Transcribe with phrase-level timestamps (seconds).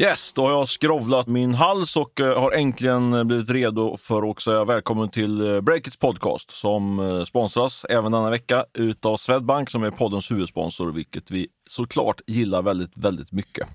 [0.00, 4.30] Yes, då har jag skrovlat min hals och eh, har äntligen eh, blivit redo för
[4.30, 9.82] att säga välkommen till eh, Breakits podcast som sponsras även denna vecka utav Swedbank som
[9.82, 13.68] är poddens huvudsponsor, vilket vi såklart gillar väldigt, väldigt mycket.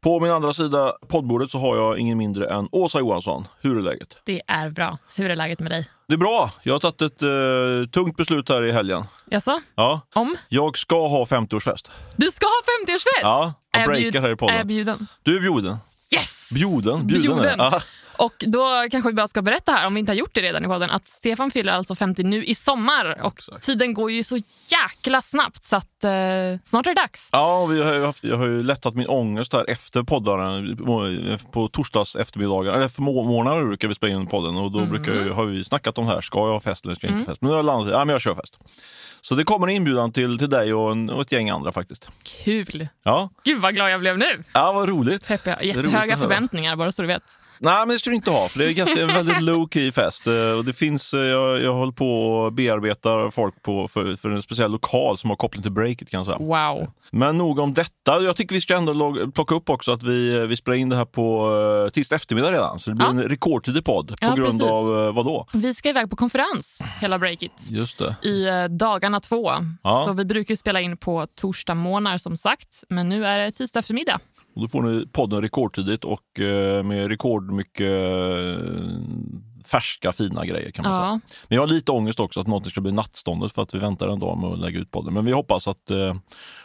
[0.00, 3.46] På min andra sida poddbordet så har jag ingen mindre än Åsa Johansson.
[3.60, 4.16] Hur är läget?
[4.24, 4.98] Det är bra.
[5.16, 5.90] Hur är läget med dig?
[6.08, 6.50] Det är bra.
[6.62, 9.04] Jag har tagit ett eh, tungt beslut här i helgen.
[9.30, 9.60] Jaså?
[9.74, 10.00] Ja.
[10.14, 10.36] Om?
[10.48, 11.90] Jag ska ha 50-årsfest.
[12.16, 13.22] Du ska ha 50-årsfest?
[13.22, 14.54] Ja, jag Är breakar här i podden.
[14.54, 15.06] Är jag bjuden?
[15.22, 15.76] Du är bjuden.
[16.14, 16.50] Yes!
[16.54, 17.06] Bjuden?
[17.06, 17.36] Bjuden.
[17.36, 17.54] Bjuden.
[17.58, 17.82] Ja.
[18.20, 20.64] Och då kanske vi bara ska berätta här, om vi inte har gjort det redan
[20.64, 23.66] i podden, att Stefan fyller alltså 50 nu i sommar och Exakt.
[23.66, 24.38] tiden går ju så
[24.68, 26.10] jäkla snabbt så att eh,
[26.64, 27.28] snart är det dags.
[27.32, 30.76] Ja, vi har haft, jag har ju lättat min ångest här efter poddarna.
[31.52, 34.90] På torsdags eftermiddagar, eller för må- morgnar brukar vi spela in podden och då Mm.
[34.90, 36.20] brukar, jag- har vi snackat om det här.
[36.20, 37.40] Ska jag ha fest eller ska jag inte ha fest?
[37.42, 38.58] Men nu har jag landat i, ja men jag kör fest.
[39.20, 42.10] Så det kommer en inbjudan till, till dig och, en, och ett gäng andra faktiskt.
[42.44, 42.88] Kul!
[43.02, 44.44] Ja, Gud vad glad jag blev nu.
[44.54, 45.30] ja vad roligt.
[45.30, 46.16] Roligt att Jättehöga höra.
[46.16, 47.22] förväntningar bara så du vet.
[47.62, 49.92] Nej, men det ska du inte ha, för det är ganska, en väldigt low key
[49.92, 50.26] fest.
[50.26, 54.28] Eh, Och det finns, eh, jag, jag håller på och bearbetar folk på, för, för
[54.30, 56.38] en speciell lokal som har koppling till breaket kan jag säga.
[56.38, 56.90] Wow.
[57.12, 58.20] Men nog om detta.
[58.22, 61.04] Jag tycker vi ska ändå plocka upp också att vi, vi spelar in det här
[61.04, 62.78] på tisdag eftermiddag redan.
[62.78, 63.10] Så det blir Ja.
[63.10, 64.08] en rekordtidig podd.
[64.08, 64.74] På Ja, grund precis.
[64.74, 65.46] av vad då?
[65.52, 67.52] Vi ska iväg på konferens, hela Breakit.
[67.70, 68.16] Just det.
[68.28, 69.50] i eh, dagarna två.
[69.82, 70.02] Ja.
[70.06, 73.78] Så vi brukar spela in på torsdag morgnar som sagt, men nu är det tisdag
[73.78, 74.18] eftermiddag.
[74.54, 78.58] Och då får ni podden rekordtidigt och eh, med rekordmycket eh,
[79.70, 81.06] färska fina grejer kan man säga.
[81.06, 81.20] Ja.
[81.48, 84.08] Men jag har lite ångest också att något ska bli nattståndet för att vi väntar
[84.08, 85.14] en dag med att lägga ut podden.
[85.14, 86.14] Men vi hoppas att eh,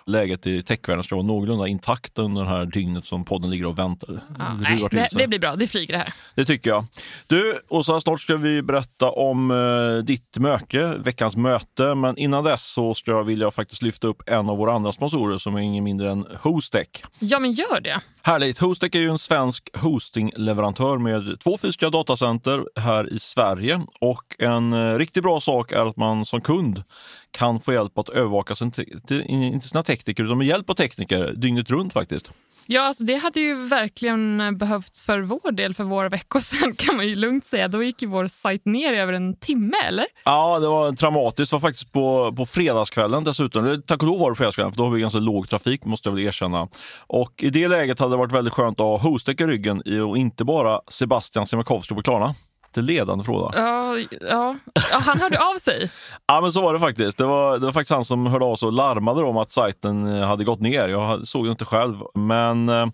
[0.06, 3.80] läget i techvärlden ska vara någorlunda intakt under det här dygnet som podden ligger och
[3.80, 4.08] väntar.
[4.38, 6.14] Ja, Det nej, det, det blir bra, det flyger det här.
[6.36, 6.86] Det tycker jag.
[7.28, 11.96] Du, Åsa, snart ska vi berätta om eh, ditt möte, veckans möte.
[11.96, 15.38] Men innan dess så ska jag vilja faktiskt lyfta upp en av våra andra sponsorer
[15.38, 16.88] som är ingen mindre än Hostec.
[17.20, 18.00] Ja, men gör det.
[18.22, 18.60] Härligt!
[18.60, 23.82] Hostec är ju en svensk hostingleverantör med två fysiska datacenter här i Sverige.
[24.02, 26.84] Och en eh, riktigt bra sak är att man som kund
[27.32, 30.74] kan få hjälp att övervaka sin te- te- inte sina tekniker utan med hjälp av
[30.74, 32.32] tekniker dygnet runt faktiskt.
[32.68, 36.96] Ja, alltså det hade ju verkligen behövts för vår del för våra veckor sedan kan
[36.96, 37.68] man ju lugnt säga.
[37.68, 40.06] Då gick ju vår sajt ner i över en timme, eller?
[40.26, 41.52] Ja, det var traumatiskt.
[41.52, 43.82] Det var faktiskt på, på fredagskvällen dessutom.
[43.88, 46.16] Tack och lov var det fredagskvällen, för då har vi ganska låg trafik, måste jag
[46.16, 46.68] väl erkänna.
[47.08, 50.18] Och i det läget hade det varit väldigt skönt att ha Hostek i ryggen och
[50.18, 52.36] inte bara Sebastian Siemiatkowski på Klarna.
[52.76, 53.60] Det är ledande fråga.
[53.60, 54.56] Ja, ja.
[54.74, 55.92] ja, han hörde av sig.
[56.28, 57.18] Ja, men så var det faktiskt.
[57.18, 60.16] Det var, det var faktiskt han som hörde av sig och larmade om att sajten
[60.18, 60.88] eh, hade gått ner.
[60.88, 62.88] Jag såg det inte själv, men eh,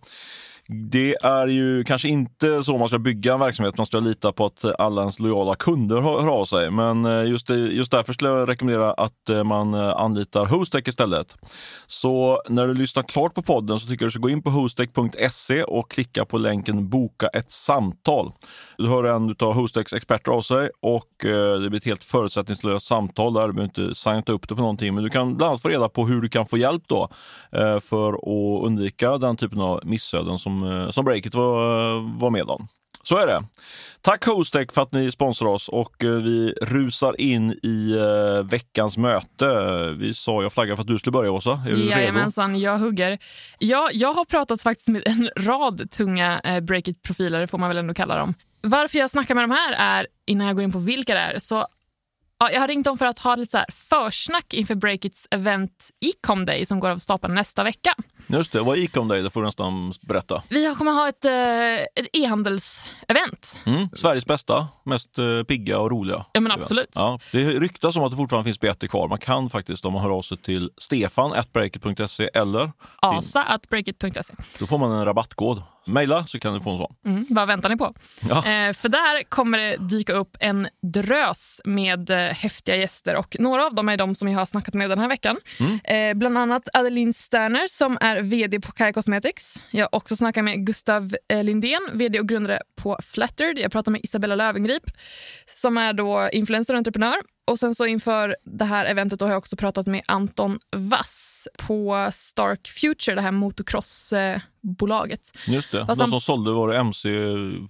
[0.67, 3.77] det är ju kanske inte så man ska bygga en verksamhet.
[3.77, 6.71] Man ska lita på att alla ens lojala kunder hör, av sig.
[6.71, 10.87] Men eh, just, det, just därför skulle jag rekommendera att eh, man eh, anlitar Hostec
[10.87, 11.37] istället.
[11.87, 14.49] Så när du lyssnar klart på podden så tycker jag du ska gå in på
[14.49, 18.31] hostec.se och klicka på länken Boka ett samtal.
[18.77, 21.07] Du hör en av Hostecs experter av sig och
[21.61, 23.47] det blir ett helt förutsättningslöst samtal där.
[23.47, 25.89] Du behöver inte signa upp dig på någonting, men du kan bland annat få reda
[25.89, 27.09] på hur du kan få hjälp då
[27.81, 32.67] för att undvika den typen av missöden som, Eh, som Breakit var, var med om.
[33.03, 33.43] Så är det.
[34.01, 38.97] Tack Hostec för att ni sponsrar oss och eh, vi rusar in i eh, veckans
[38.97, 39.45] möte.
[39.97, 41.51] Vi sa, jag flaggar för att du skulle börja Åsa.
[41.51, 41.89] Är du redo?
[41.89, 43.17] Jajamensan, jag hugger.
[43.59, 47.93] Ja, jag har pratat faktiskt med en rad tunga eh, breakit-profiler, får man väl ändå
[47.93, 48.33] kalla dem.
[48.61, 51.39] Varför jag snackar med de här är, innan jag går in på vilka det är,
[51.39, 51.67] så
[52.39, 55.89] ja, jag har ringt dem för att ha lite så här försnack inför Breakits event
[55.99, 57.95] Ecom Day som går av stapeln nästa vecka.
[58.27, 59.21] Just det, vad gick om dig?
[59.21, 60.43] Det får du nästan berätta.
[60.49, 63.57] Vi kommer ha ett, eh, ett e-handelsevent.
[63.65, 63.89] Mm.
[63.93, 66.25] Sveriges bästa, mest eh, pigga och roliga.
[66.33, 66.91] Ja, men absolut.
[66.95, 69.07] Ja, det ryktas om att det fortfarande finns biljetter kvar.
[69.07, 72.71] Man kan faktiskt, om man hör av sig till stefan.breakit.se eller
[73.01, 74.33] Asa breakit.se.
[74.59, 75.63] då får man en rabattkod.
[75.87, 76.95] Maila så kan du få en sån.
[77.05, 77.93] Mm, vad väntar ni på?
[78.29, 78.37] Ja.
[78.37, 83.65] Eh, för där kommer det dyka upp en drös med eh, häftiga gäster och några
[83.65, 85.37] av dem är de som jag har snackat med den här veckan.
[85.83, 89.63] Eh, bland annat Adeline Sterner som är vd på Kaja Cosmetics.
[89.71, 93.59] Jag har också snackat med Gustav eh, Lindén, vd och grundare på Flattered.
[93.59, 94.83] Jag pratar med Isabella Lövengrip
[95.55, 97.15] som är då influencer och entreprenör.
[97.47, 101.47] Och sen så inför det här eventet då har jag också pratat med Anton Vass
[101.57, 105.21] på Stark Future, det här motocrossbolaget.
[105.47, 105.85] Just det.
[105.85, 107.09] Fast De han- som sålde var det MC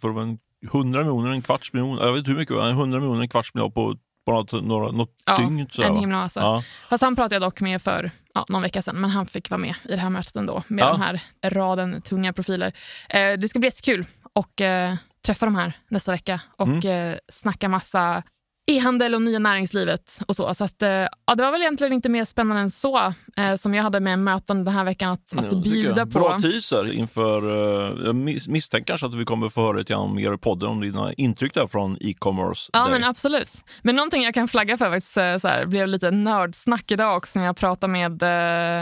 [0.01, 0.37] för det var en
[0.71, 1.97] 100 miljoner, en kvarts miljon.
[1.97, 3.95] Jag vet inte hur mycket, det var, en 100 miljoner, en kvarts miljon på
[4.25, 5.67] bara något, några, något Ja, dygn.
[5.71, 6.29] sådär, en himla.
[6.35, 6.63] Ja.
[6.89, 9.61] Fast han pratade jag dock med för ja, någon vecka sedan, men han fick vara
[9.61, 10.89] med i det här mötet ändå med Ja.
[10.91, 12.73] de här raden tunga profiler.
[13.09, 14.95] Eh, det ska bli jättekul att eh,
[15.25, 17.11] träffa de här nästa vecka och Mm.
[17.11, 18.23] eh, snacka massa
[18.71, 20.55] e-handel och nya näringslivet och så.
[20.55, 23.73] så att, eh, ja, det var väl egentligen inte mer spännande än så eh, som
[23.73, 26.19] jag hade med möten den här veckan att, att Ja, bjuda på.
[26.19, 27.41] Bra teaser inför...
[27.49, 30.69] eh, Jag mis- misstänker kanske att vi kommer få höra lite grann mer i podden
[30.69, 32.69] om dina intryck där från e-commerce.
[32.73, 33.55] Ja, men absolut.
[33.81, 37.39] Men någonting jag kan flagga för faktiskt, eh, så här, blev lite nördsnack idag också
[37.39, 38.23] när jag pratade med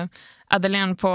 [0.01, 0.07] eh,
[0.51, 1.07] Madeleine på,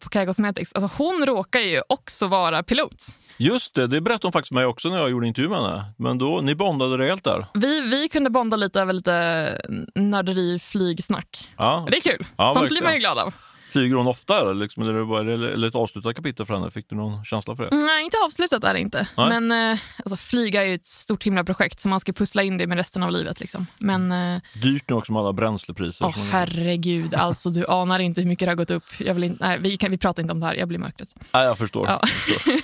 [0.00, 0.72] på Kaja Cosmetics.
[0.74, 2.94] Alltså, hon råkar ju också vara pilot.
[3.36, 5.84] Just det, det berättade hon faktiskt mig också när jag gjorde intervju med henne.
[5.98, 7.46] Men då, ni bondade rejält där.
[7.54, 9.60] Vi, vi kunde bonda lite över lite
[9.94, 11.48] nörderi flygsnack.
[11.56, 11.86] Ja.
[11.90, 12.26] Det är kul.
[12.36, 12.68] Ja, Sånt verkligen.
[12.68, 13.34] blir man ju glad av.
[13.74, 16.70] Flyger hon ofta eller, liksom, eller, är det bara, eller, ett avslutat kapitel för henne?
[16.70, 17.76] Fick du någon känsla för det?
[17.76, 19.08] Nej, inte avslutat är det inte.
[19.16, 19.40] Nej.
[19.40, 22.66] Men eh, alltså, flyga är ett stort himla projekt så man ska pussla in det
[22.66, 23.40] med resten av livet.
[23.40, 23.66] Liksom.
[23.78, 26.04] Men eh, Dyrt nu också med alla bränslepriser.
[26.06, 28.84] åh, som- herregud, alltså du anar inte hur mycket det har gått upp.
[28.98, 31.08] Jag vill inte, nej, vi, kan, vi pratar inte om det här, jag blir mörkret.
[31.32, 31.86] Nej, jag förstår.
[31.88, 32.00] Ja.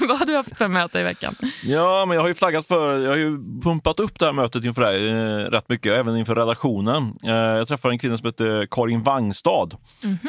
[0.09, 1.35] Vad har du haft för möte i veckan?
[1.65, 4.65] Ja, men jag har ju flaggat för, jag har ju pumpat upp det här mötet
[4.65, 5.15] inför dig eh,
[5.51, 7.15] rätt mycket, även inför redaktionen.
[7.25, 9.69] Eh, jag träffade en kvinna som heter Karin Wangstad.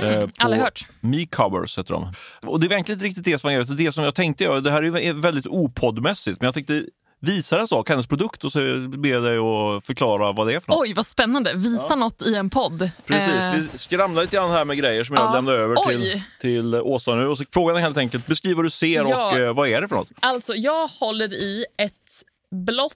[0.02, 0.86] eh, på Hört.
[1.02, 2.14] Me-covers heter de.
[2.50, 4.60] Och det är egentligen inte riktigt det som var grejen, det som jag tänkte göra,
[4.60, 6.86] det här är väldigt opoddmässigt, men jag tänkte
[7.24, 8.60] visa en sak, hennes produkt, och så
[8.98, 10.82] ber jag dig att förklara vad det är för något.
[10.82, 11.54] Oj, vad spännande.
[11.54, 12.90] Visa något i en podd.
[13.06, 15.34] Precis, Eh, vi skramlar lite grann här med grejer som jag Ja.
[15.34, 17.28] lämnar över till, till Åsa nu.
[17.28, 19.32] Och så frågan är helt enkelt, beskriv vad du ser Ja.
[19.32, 20.08] och eh, vad är det för något?
[20.20, 21.94] Alltså, jag håller i ett
[22.68, 22.94] blått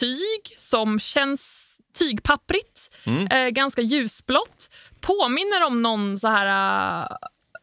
[0.00, 1.60] tyg som känns
[1.98, 3.26] tygpapprigt, Mm.
[3.26, 4.70] eh, ganska ljusblått.
[5.06, 7.00] Påminner om någon så här...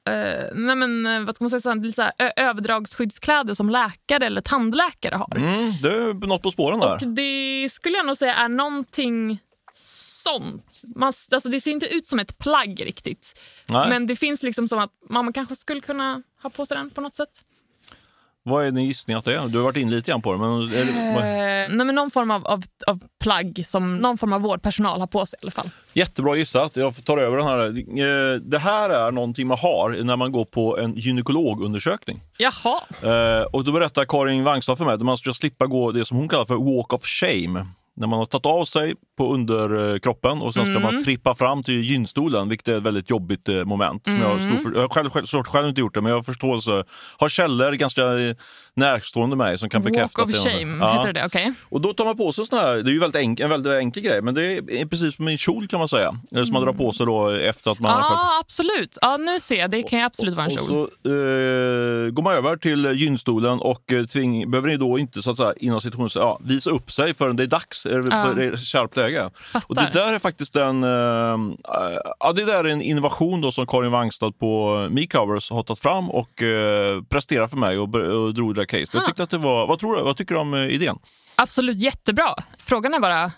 [0.10, 3.70] eh, nej men, eh, vad ska man säga, så här, lite så här, överdragsskyddskläder som
[3.70, 5.36] läkare eller tandläkare har.
[5.38, 6.94] Mm, det är något på spåren där.
[6.94, 9.40] Och det skulle jag nog säga är någonting
[10.24, 10.82] sånt.
[10.96, 13.40] Man, alltså det ser inte ut som ett plagg riktigt.
[13.70, 13.90] Nej.
[13.90, 17.02] Men det finns liksom som att man kanske skulle kunna ha på sig den på
[17.02, 17.30] något sätt.
[18.44, 19.48] Vad är din gissning att det är?
[19.48, 20.40] Du har varit in lite grann på det.
[20.40, 20.82] Men det,
[21.62, 25.08] Eh, nej men någon form av, av, av plagg som någon form av vårdpersonal har
[25.08, 25.70] på sig i alla fall.
[25.94, 26.78] Jättebra gissat.
[26.78, 27.60] Jag tar över den här.
[28.34, 32.22] Eh, Det här är någonting man har när man går på en gynekologundersökning.
[32.38, 32.82] Jaha.
[33.04, 36.18] Eh, Och då berättar Karin Wangstad för mig att man ska slippa gå det som
[36.18, 37.66] hon kallar för walk of shame.
[38.02, 41.84] När man har tagit av sig på underkroppen och sen ska man trippa fram till
[41.84, 44.04] gynstolen, vilket är ett väldigt jobbigt eh, moment.
[44.04, 46.84] Som jag, för, jag har själv, själv, själv inte gjort det, men jag har förståelse.
[47.18, 48.36] Har källor ganska eh,
[48.76, 50.78] närstående mig som kan bekräfta Walk of shame.
[50.80, 50.98] Ja.
[50.98, 51.26] heter det?
[51.26, 51.54] Okej.
[51.70, 53.74] Och då tar man på sig sån här, det är ju väldigt enk, en väldigt
[53.74, 56.16] enkel grej, men det är precis som en kjol kan man säga.
[56.32, 58.98] Eller Som man drar på sig då efter att man Ja, ah, absolut.
[59.02, 59.72] Ja, nu ser jag.
[59.72, 60.90] Det kan ju absolut vara en och kjol.
[61.04, 65.32] så eh, går man över till gynstolen och eh, tving, behöver ni då inte så
[65.32, 68.34] att säga, inom situations, ja, visa upp sig förrän det är dags, det, Ja.
[68.36, 69.30] det är skarpt läge.
[69.68, 70.90] Och det där är faktiskt en, eh,
[72.20, 76.10] ja, det där är en innovation då som Karin Wangstad på MeCovers har tagit fram
[76.10, 78.94] och eh, presterat för mig och, och drog det där caset.
[78.94, 79.08] Jag Ha.
[79.08, 80.04] tyckte att det var, vad tror du?
[80.04, 80.98] Vad tycker du om eh, idén?
[81.36, 82.36] Absolut jättebra.
[82.58, 83.32] Frågan är bara,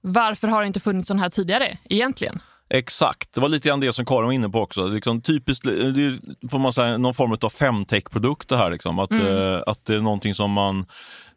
[0.00, 2.42] varför har det inte funnits sån här tidigare egentligen?
[2.70, 4.86] Exakt, det var lite grann det som Karin var inne på också.
[4.86, 5.70] Liksom typiskt, det
[6.06, 8.70] är, får man säga, någon form av femtech-produkt det här.
[8.70, 8.98] Liksom.
[8.98, 9.26] Att, Mm.
[9.54, 10.86] eh, att det är någonting som man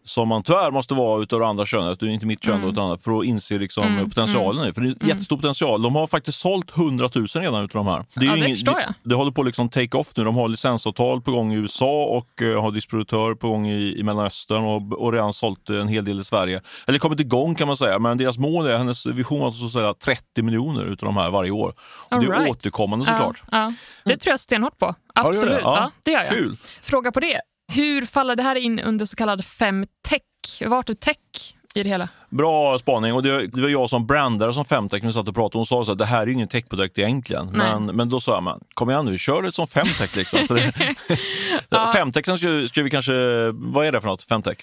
[0.07, 2.69] som man tyvärr måste vara utav det andra könet, inte mitt kön Mm.
[2.69, 4.73] utan annat, för att inse liksom potentialen i.
[4.73, 5.81] För det är jättestor potential.
[5.81, 7.99] De har faktiskt sålt 100 000 redan utav de här.
[7.99, 8.89] är Ja, det förstår jag.
[8.89, 10.23] Det, det håller på att liksom take off nu.
[10.23, 14.03] De har licensavtal på gång i USA och eh, har distributör på gång i, i
[14.03, 16.61] Mellanöstern och, och redan sålt en hel del i Sverige.
[16.87, 19.71] Eller kommit igång kan man säga, men deras mål är, hennes vision är så att
[19.71, 21.73] säga 30 miljoner utav de här varje år.
[22.09, 22.49] Och det är right.
[22.51, 23.43] återkommande såklart.
[23.51, 23.73] Ja, ja.
[24.05, 24.95] Det tror jag stenhårt på.
[25.15, 25.55] Ja, det gör Absolut.
[25.55, 25.61] det.
[25.61, 25.91] Ja.
[26.03, 26.29] det gör jag.
[26.33, 26.57] Kul!
[26.81, 27.41] Fråga på det.
[27.73, 30.21] Hur faller det här in under så kallad femtech?
[30.65, 31.17] Vart är tech
[31.75, 32.09] i det hela?
[32.29, 33.13] Bra spaning.
[33.13, 35.59] Och det, det var jag som brandare som Femtech när vi satt och pratade.
[35.59, 37.47] Hon sa så här, det här är ju ingen techprodukt egentligen.
[37.51, 40.15] Men, men då sa men, kom igen nu, kör det som Femtech.
[40.15, 40.43] Liksom.
[40.47, 40.73] Så det,
[41.93, 43.13] Femtech sen ska, ska vi kanske,
[43.51, 44.21] vad är det för något?
[44.21, 44.57] Femtech?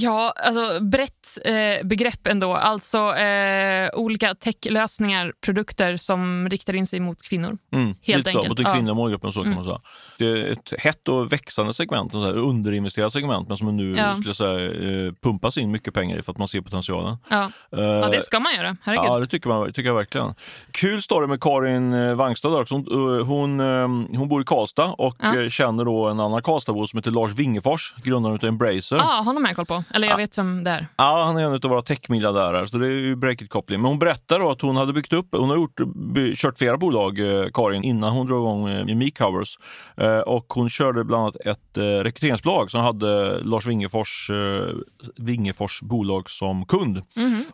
[0.00, 2.54] Ja, alltså brett eh, begrepp ändå.
[2.54, 7.58] Alltså eh, olika techlösningar, produkter som riktar in sig mot kvinnor.
[7.72, 8.72] Mm, Helt lite så, enkelt, mot den ja.
[8.74, 9.32] kvinnliga målgruppen.
[9.32, 9.80] Så kan man säga.
[10.18, 14.16] Det är ett hett och växande segment, ett underinvesterat segment, men som nu Ja.
[14.16, 14.64] skulle säga,
[15.06, 17.16] eh, pumpas in mycket pengar i för att man ser potentialen.
[17.30, 17.50] Ja.
[17.76, 18.76] Eh, ja, det ska man göra.
[18.82, 19.06] Herregud.
[19.06, 20.34] Ja, det tycker, man, tycker jag verkligen.
[20.70, 22.48] Kul story med Karin eh, Wangstad.
[22.60, 22.74] också.
[22.74, 25.42] Hon, eh, hon, eh, hon bor i Karlstad och Ja.
[25.42, 28.96] eh, känner då en annan Karlstadbo som heter Lars Wingefors, grundaren av Embracer.
[28.96, 29.84] Ja, honom har jag koll på.
[29.94, 30.86] Eller jag vet vem det är.
[30.96, 33.78] Ja, han är en av våra techmiljardärer, så det är ju Breakit-koppling.
[33.80, 35.80] Men hon berättar då att hon hade byggt upp, hon har gjort,
[36.14, 39.58] by, kört flera bolag, eh, Karin, innan hon drog igång eh, med MeCovers.
[39.96, 44.74] Eh, och hon körde bland annat ett eh, rekryteringsbolag som hade Lars Wingefors, eh,
[45.16, 47.02] Wingefors bolag som kund.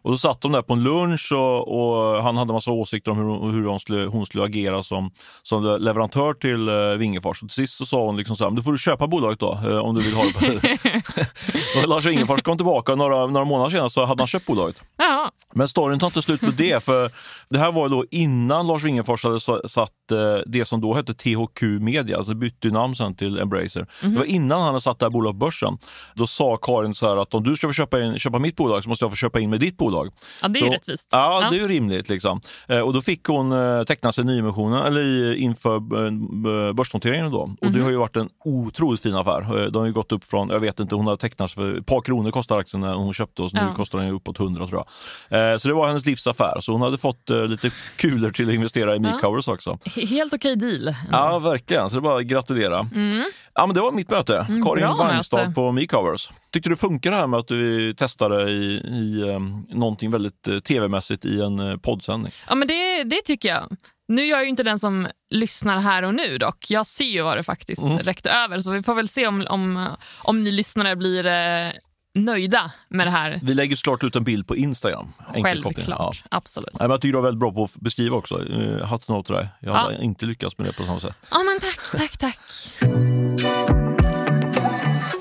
[0.02, 3.18] Och då satt de där på en lunch och, och han hade massa åsikter om
[3.18, 5.10] hur, hur hon, skulle, hon skulle agera som,
[5.42, 7.42] som leverantör till eh, Wingefors.
[7.42, 9.40] Och till sist så sa hon liksom så här, "Men då får du köpa bolaget
[9.40, 10.78] då om du vill ha det.
[11.86, 14.82] Lars Wingefors kom tillbaka några, några månader senare så hade han köpt bolaget.
[14.98, 15.30] Jaha.
[15.54, 17.10] Men storyn tar inte slut med det, för
[17.48, 20.16] det här var då innan Lars Wingefors hade sa- satt eh,
[20.46, 23.86] det som då hette THQ Media, alltså bytte namn sen till Embracer.
[24.00, 25.78] Det var innan han hade satt det här bolaget på börsen.
[26.14, 28.82] Då sa Karin så här att om du ska få köpa, in, köpa mitt bolag
[28.82, 30.08] så måste jag få köpa in med ditt bolag.
[30.42, 31.08] Ja, det är ju Så- rättvist.
[31.12, 31.50] Ja, Ja.
[31.50, 32.08] det är ju rimligt.
[32.08, 32.40] Liksom.
[32.68, 35.80] Eh, och då fick hon eh, teckna sig nyemissionen, eller inför
[36.72, 37.30] börsnoteringen.
[37.30, 37.50] Då.
[37.60, 39.70] Och det har ju varit en otroligt fin affär.
[39.70, 42.30] De har ju gått upp från, jag vet inte, hon har tecknat sig för kronor
[42.30, 43.74] kostar aktien när hon köpte och nu Ja.
[43.74, 44.84] kostar den uppåt 100 tror
[45.28, 45.52] jag.
[45.52, 46.60] Eh, så det var hennes livsaffär.
[46.60, 49.70] Så hon hade fått eh, lite kulor till att investera i Meetcovers också.
[49.84, 50.94] He- Helt okej deal.
[51.12, 51.90] Ja, verkligen.
[51.90, 52.88] Så det är bara att gratulera.
[53.54, 54.46] Ja, men det var mitt möte.
[54.64, 55.52] Karin bra Weinstad möte.
[55.52, 56.28] på Meetcovers.
[56.52, 60.58] Tyckte du funkar det här med att vi testade i, i um, någonting väldigt eh,
[60.58, 62.32] tv-mässigt i en uh, poddsändning?
[62.48, 63.76] Ja, men det, det tycker jag.
[64.08, 66.66] Nu är jag ju inte den som lyssnar här och nu dock.
[66.68, 67.98] Jag ser ju vad det faktiskt Mm.
[67.98, 68.58] räckte över.
[68.60, 69.86] Så vi får väl se om, om,
[70.22, 71.70] om ni lyssnare blir eh,
[72.14, 73.40] nöjda med det här.
[73.42, 75.12] Vi lägger såklart ut en bild på Instagram.
[75.42, 75.88] Självklart.
[75.88, 76.12] Ja.
[76.30, 76.70] Absolut.
[76.80, 78.34] Nej, Jag tycker du var väldigt bra på att beskriva också.
[78.38, 79.48] Uh, hatten av till dig.
[79.60, 81.22] Jag hade inte lyckats med det på samma sätt.
[81.30, 82.38] Ja, men tack, tack, tack.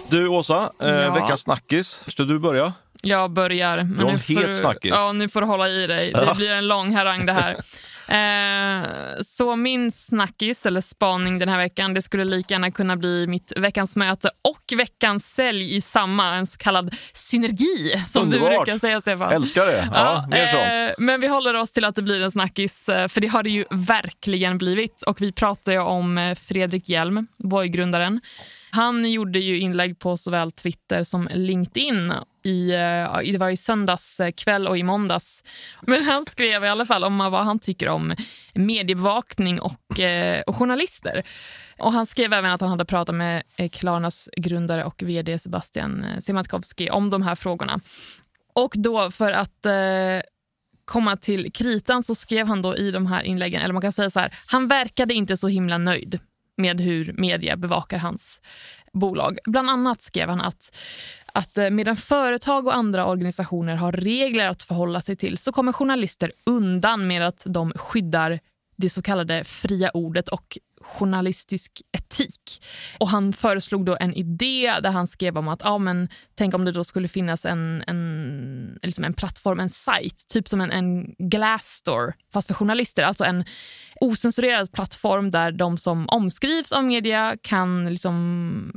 [0.10, 1.14] Du Åsa, eh, Ja.
[1.14, 2.04] veckans snackis.
[2.08, 2.74] Ska du börja?
[3.02, 3.78] Jag börjar.
[3.78, 4.92] Men Du har en nu får het snackis.
[4.96, 6.12] Ja, nu får du hålla i dig.
[6.14, 7.56] Det blir en lång harang det här.
[8.08, 8.90] Eh,
[9.22, 13.54] så min snackis, eller spaning den här veckan, det skulle lika gärna kunna bli mitt
[13.56, 18.52] veckans möte och veckans sälj i samma, en så kallad synergi som Underbart.
[18.52, 19.32] du brukar säga Stefan.
[19.34, 19.90] Älskar det.
[19.92, 20.64] Ja, sånt.
[20.90, 23.44] eh, Men vi håller oss till att det blir en snackis, eh, för det har
[23.44, 25.02] det ju verkligen blivit.
[25.02, 28.22] Och vi pratar ju om eh, Fredrik Hjelm, Voi-grundaren.
[28.72, 32.14] Han gjorde ju inlägg på såväl Twitter som LinkedIn
[32.46, 35.44] Eh, i, det var i söndags eh, kväll och i måndags.
[35.82, 38.16] Men han skrev i alla fall om vad han tycker om
[38.54, 41.24] mediebevakning och, eh, och journalister.
[41.78, 46.90] Och Han skrev även att han hade pratat med Klarnas grundare och vd Sebastian Siemiatkowski
[46.90, 47.80] om de här frågorna.
[48.54, 50.22] Och då för att eh,
[50.86, 54.10] komma till kritan så skrev han då i de här inläggen, eller man kan säga
[54.10, 56.20] så här, han verkade inte så himla nöjd
[56.58, 58.42] med hur media bevakar hans
[58.94, 59.38] bolag.
[59.46, 60.78] Bland annat skrev han att,
[61.34, 65.72] att eh, medan företag och andra organisationer har regler att förhålla sig till så kommer
[65.72, 68.40] journalister undan med att de skyddar
[68.78, 72.64] det så kallade fria ordet och journalistisk etik.
[73.00, 76.66] Och Han föreslog då en idé där han skrev om att ja, men, tänk om
[76.66, 81.16] det då skulle finnas en, en, liksom en plattform, en sajt, typ som en, en
[81.18, 83.04] Glassdoor, fast för journalister.
[83.04, 83.46] Alltså en
[84.02, 88.74] osensurerad plattform där de som omskrivs av media kan liksom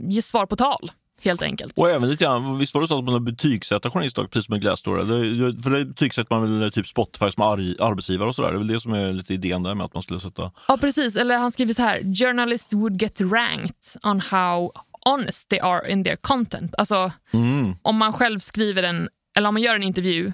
[0.00, 0.90] ge svar på tal,
[1.24, 1.78] helt enkelt.
[1.78, 4.60] Och även lite grann, visst var det så att man betygsätter journalister precis som med
[4.60, 4.96] Glassdoor?
[4.96, 8.48] Det, för det betygsätter man väl typ Spotify som ar- arbetsgivare och sådär.
[8.48, 10.50] Det är väl det som är lite idén där med att man skulle sätta...
[10.68, 11.16] Ja, precis.
[11.16, 12.14] Eller han skriver så här.
[12.14, 14.72] Journalists would get ranked on how
[15.06, 16.74] honest they are in their content.
[16.78, 17.74] Alltså, Mm.
[17.82, 20.32] om man själv skriver en, eller om man gör en intervju,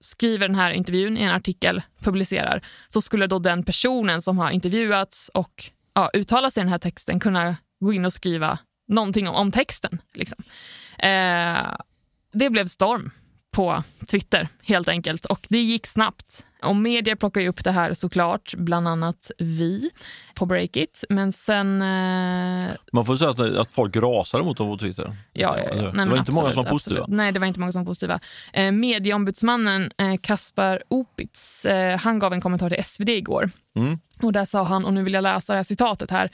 [0.00, 4.50] skriver den här intervjun i en artikel, publicerar, så skulle då den personen som har
[4.50, 8.58] intervjuats och ja, uttalat sig i den här texten kunna gå in och skriva
[8.90, 10.02] någonting om, om texten.
[10.14, 10.44] Liksom.
[10.98, 11.76] Eh,
[12.32, 13.10] det blev storm
[13.50, 16.44] på Twitter helt enkelt och det gick snabbt.
[16.62, 19.90] Och media plockar ju upp det här såklart, bland annat vi
[20.34, 21.04] på Breakit.
[21.08, 21.82] Men sen...
[21.82, 25.16] Eh, Man får säga att, att folk rasade mot dem på Twitter.
[25.32, 25.90] Ja, ja, ja.
[25.94, 27.00] Nej, det var inte många som var absolut, positiva.
[27.00, 27.16] absolut.
[27.16, 28.20] Nej, det var inte många som var positiva.
[28.52, 33.50] Eh, medieombudsmannen eh, Kaspar Opitz eh, han gav en kommentar till SvD igår.
[33.76, 33.98] Mm.
[34.22, 36.30] Och Där sa han, och nu vill jag läsa det här citatet här.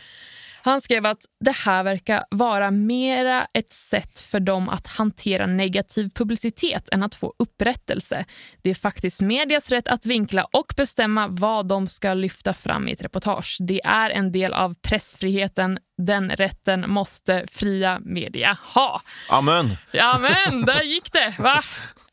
[0.71, 6.11] Han skrev att det här verkar vara mera ett sätt för dem att hantera negativ
[6.15, 8.25] publicitet än att få upprättelse.
[8.63, 12.93] Det är faktiskt medias rätt att vinkla och bestämma vad de ska lyfta fram i
[12.93, 13.57] ett reportage.
[13.61, 15.79] Det är en del av pressfriheten.
[15.99, 19.03] Den rätten måste fria media ha.
[19.29, 19.77] Amen!
[19.93, 21.35] Ja men, där gick det!
[21.39, 21.63] Va?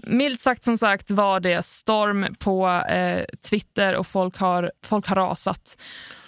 [0.04, 5.16] Milt sagt som sagt var det storm på eh, Twitter och folk har, folk har
[5.16, 5.78] rasat.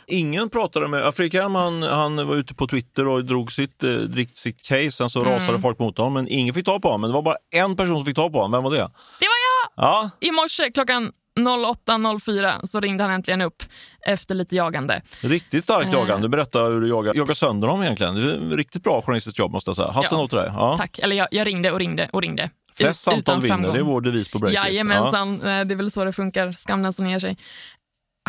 [0.07, 1.13] Ingen pratade med...
[1.33, 4.91] Hjelm han, han var ute på Twitter och drog sitt, eh, drick sitt case.
[4.91, 5.31] Sen så Mm.
[5.33, 7.01] rasade folk mot honom, men ingen fick ta på honom.
[7.01, 8.51] Men det var bara en person som fick ta på honom.
[8.51, 8.77] Vem var det?
[9.19, 9.37] Det var
[9.75, 9.85] jag!
[9.85, 13.63] Ja, I morse klockan 08.04 så ringde han äntligen upp
[14.07, 15.01] efter lite jagande.
[15.21, 15.93] riktigt starkt Eh.
[15.93, 16.27] jagande.
[16.27, 18.15] Du berättar hur du jagar, jagar sönder honom egentligen.
[18.15, 18.21] Det
[18.53, 19.91] är riktigt bra journalistiskt jobb måste jag säga.
[19.91, 20.27] Hatten Ja.
[20.27, 20.51] till dig.
[20.55, 20.75] Ja.
[20.77, 20.99] Tack.
[20.99, 22.49] Eller jag, jag ringde och ringde och ringde.
[22.73, 23.73] Flest samtal vinner, framgång.
[23.73, 24.55] det är vår devis på Breakit.
[24.55, 26.51] Jajamensan, Eh, det är väl så det funkar.
[26.51, 27.37] Skam den som ger sig.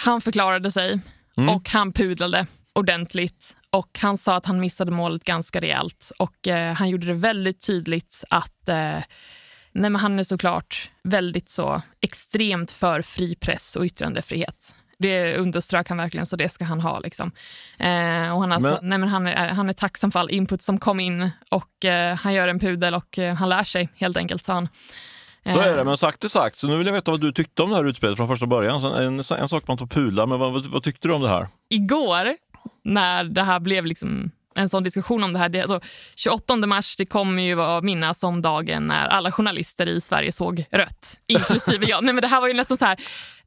[0.02, 1.00] Han förklarade sig
[1.36, 1.54] Mm.
[1.54, 3.56] och han pudlade ordentligt.
[3.70, 6.12] Och Han sa att han missade målet ganska rejält.
[6.18, 8.98] Och eh, Han gjorde det väldigt tydligt att eh,
[9.72, 14.76] nej, han är såklart väldigt så extremt för fri press och yttrandefrihet.
[14.98, 16.98] Det underströk han verkligen, så det ska han ha.
[17.00, 17.32] Liksom.
[17.78, 18.78] Eh, och han, Men- men...
[18.82, 22.14] nej, men han, är, han är tacksam för all input som kom in och eh,
[22.16, 24.68] han gör en pudel och eh, han lär sig helt enkelt, sa han.
[25.52, 26.58] Så är det, men sagt är sagt.
[26.58, 28.84] Så nu vill jag veta vad du tyckte om det här utspelet från första början.
[28.84, 31.48] En, en sak man tar pudlar, men vad, vad, vad, tyckte du om det här?
[31.70, 32.36] Igår,
[32.84, 35.48] när det här blev liksom en sån diskussion om det här.
[35.48, 35.80] Det, alltså,
[36.16, 40.64] 28 mars det kommer ju att minnas som dagen när alla journalister i Sverige såg
[40.70, 42.04] rött, inklusive jag.
[42.04, 43.00] Nej, men det här var ju nästan så här,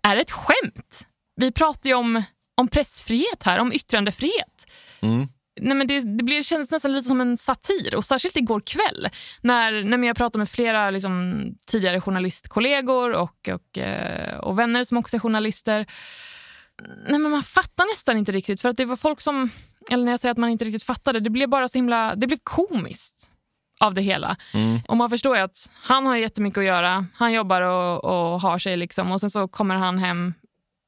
[0.03, 1.07] är det ett skämt?
[1.35, 2.23] Vi pratar ju om,
[2.57, 4.67] om pressfrihet här, om yttrandefrihet.
[5.01, 5.27] Mm.
[5.61, 7.95] Nej, men det, det, blir, det kändes nästan lite som en satir.
[7.95, 9.09] Och Särskilt igår kväll
[9.41, 14.97] när, när jag pratade med flera liksom, tidigare journalistkollegor och, och, eh, och vänner som
[14.97, 15.85] också är journalister.
[17.07, 18.61] Nej, men man fattar nästan inte riktigt.
[18.61, 19.49] För att det var folk som,
[19.89, 22.27] eller när jag säger att man inte riktigt fattade, det blev bara så himla, det
[22.27, 23.29] blev komiskt
[23.79, 24.35] av det hela.
[24.53, 24.79] Mm.
[24.87, 27.05] Och man förstår att han har jättemycket att göra.
[27.13, 30.33] Han jobbar och, och har sig liksom och sen så kommer han hem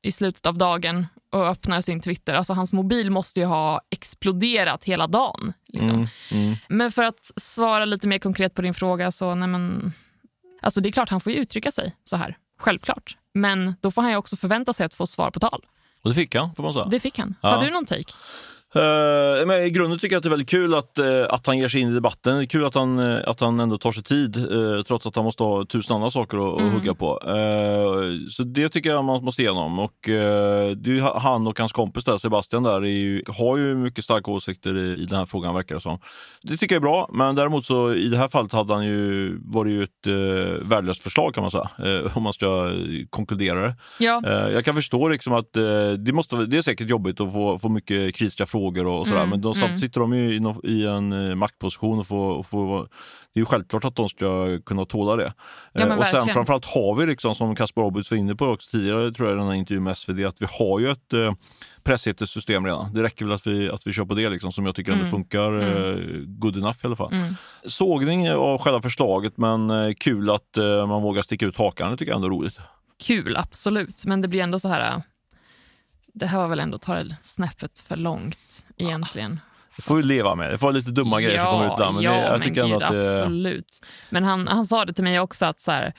[0.03, 2.33] i slutet av dagen och öppnar sin Twitter.
[2.33, 5.53] Alltså hans mobil måste ju ha exploderat hela dagen.
[5.67, 5.89] Liksom.
[5.89, 6.55] Mm, mm.
[6.69, 9.93] Men för att svara lite mer konkret på din fråga så nej men,
[10.61, 13.17] alltså det är klart han får ju uttrycka sig så här, självklart.
[13.33, 15.65] Men då får han ju också förvänta sig att få svar på tal.
[16.03, 16.85] Och det fick han, får man säga.
[16.85, 17.35] Det fick han.
[17.41, 17.49] Ja.
[17.49, 18.13] Har du någon take?
[18.75, 21.57] Uh, men I grunden tycker jag att det är väldigt kul att, uh, att han
[21.57, 22.37] ger sig in i debatten.
[22.37, 24.47] Det är kul att han, uh, att han ändå tar sig tid
[24.87, 26.73] trots att han måste ha tusen andra saker att, mm.
[26.73, 27.19] hugga på.
[28.29, 29.79] så det tycker jag man måste igenom.
[29.79, 34.31] Och, det är han och hans kompis där, Sebastian där, ju, har ju mycket starka
[34.31, 35.99] åsikter i, i den här frågan verkar det som.
[36.41, 39.37] Det tycker jag är bra, men däremot så i det här fallet hade han ju,
[39.43, 40.13] var det ju ett uh,
[40.67, 41.69] värdelöst förslag kan man säga,
[42.13, 42.71] om man ska
[43.09, 43.75] konkludera det.
[43.99, 44.21] Ja.
[44.51, 45.53] jag kan förstå liksom att
[45.97, 49.19] det, måste, det är säkert jobbigt att få, få mycket kritiska frågor frågor och sådär.
[49.19, 49.77] Mm, men de, mm.
[49.77, 52.79] sitter de i, i en eh, maktposition och får, och får,
[53.33, 55.33] det är ju självklart att de ska kunna tåla det.
[55.73, 58.71] Ja, eh, och sen framförallt har vi, liksom, som Kasper Roberts var inne på också
[58.71, 61.33] tidigare tror jag i den här intervjun med SvD, att vi har ju ett eh,
[61.83, 62.93] pressetesystem redan.
[62.93, 65.09] Det räcker väl att vi, att vi kör på det liksom, som jag tycker mm.
[65.09, 65.67] funkar mm.
[65.67, 67.13] eh, good enough i alla fall.
[67.13, 67.35] Mm.
[67.65, 72.15] Sågning av själva förslaget men kul att man vågar sticka ut hakan, det tycker jag
[72.15, 72.59] ändå är roligt.
[73.03, 74.05] Kul, absolut.
[74.05, 75.01] Men det blir ändå så här
[76.13, 79.39] det här var väl ändå att ta det snäppet för långt egentligen.
[79.75, 80.51] Det får vi leva med.
[80.51, 81.95] Det får vara lite dumma grejer ja, som kommer ut ibland.
[81.95, 83.21] Men ja, det, jag tycker men gud, att det...
[83.21, 83.85] absolut.
[84.09, 85.93] Men han, han sa det till mig också att så här,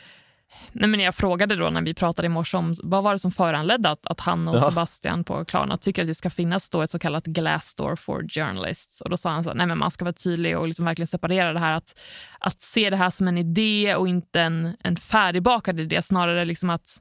[0.72, 3.32] nej men jag frågade då när vi pratade i morse om vad var det som
[3.32, 4.60] föranledde att, att han och ja.
[4.60, 9.00] Sebastian på Klarna tycker att det ska finnas då ett så kallat Glassdoor for journalists.
[9.00, 11.72] Och då sa han att man ska vara tydlig och liksom verkligen separera det här.
[11.72, 11.98] Att,
[12.38, 16.02] att se det här som en idé och inte en, en färdigbakad idé.
[16.02, 17.00] Snarare liksom att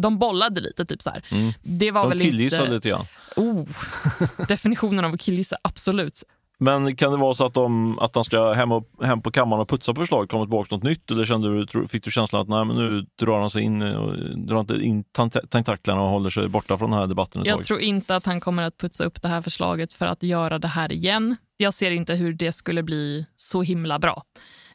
[0.00, 0.84] de bollade lite.
[0.84, 1.52] typ så mm.
[1.62, 2.74] Det var de väl killgissade inte...
[2.74, 3.06] lite grann.
[3.36, 3.64] Oh,
[4.48, 6.22] definitionen av att killgissa, absolut.
[6.62, 9.62] Men kan det vara så att, de, att han ska hem, och, hem på kammaren
[9.62, 11.10] och putsa på förslaget, komma tillbaka något nytt?
[11.10, 14.38] Eller kände du, fick du känslan att nej, men nu drar han sig in och
[14.38, 15.04] drar inte in
[15.50, 17.42] tentaklerna och håller sig borta från den här debatten?
[17.44, 20.58] Jag tror inte att han kommer att putsa upp det här förslaget för att göra
[20.58, 21.36] det här igen.
[21.56, 24.22] Jag ser inte hur det skulle bli så himla bra.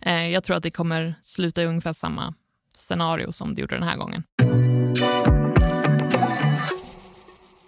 [0.02, 2.34] Eh, jag tror att det kommer sluta i ungefär samma
[2.76, 4.24] scenario som det gjorde den här gången.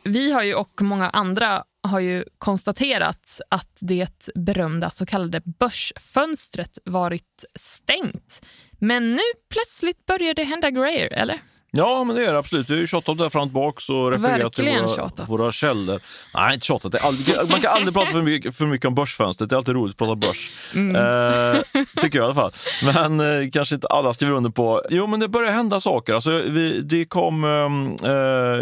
[0.04, 6.78] Vi har ju och många andra har ju konstaterat att det berömda så kallade börsfönstret
[6.86, 8.46] varit stängt.
[8.72, 11.40] Men nu plötsligt börjar det hända grejer, eller?
[11.72, 12.70] Ja, men det är det absolut.
[12.70, 16.02] Vi har ju tjatat där fram och tillbaka och refererat till våra, våra källor.
[16.34, 17.06] Nej, inte tjatat.
[17.06, 19.50] Aldrig, man kan aldrig prata för mycket, för mycket om börsfönstret.
[19.50, 20.52] Det är alltid roligt att prata börs.
[20.74, 20.96] Mm.
[20.96, 21.62] Eh,
[22.02, 22.52] tycker jag i alla fall.
[22.84, 24.82] Men eh, kanske inte alla skriver under på.
[24.90, 26.14] Jo, men det börjar hända saker.
[26.14, 28.12] Alltså, vi, det kom, ehm, eh,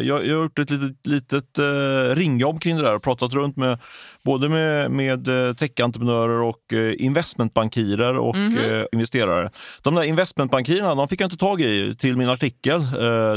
[0.07, 3.57] jag, jag har gjort ett litet, litet eh, ringjobb kring det där och pratat runt
[3.57, 3.79] med
[4.25, 8.85] både med, med eh, techentreprenörer och eh, investmentbankirer och mm.
[8.91, 9.49] investerare.
[9.81, 12.81] De där investmentbankirerna de fick jag inte tag i till min artikel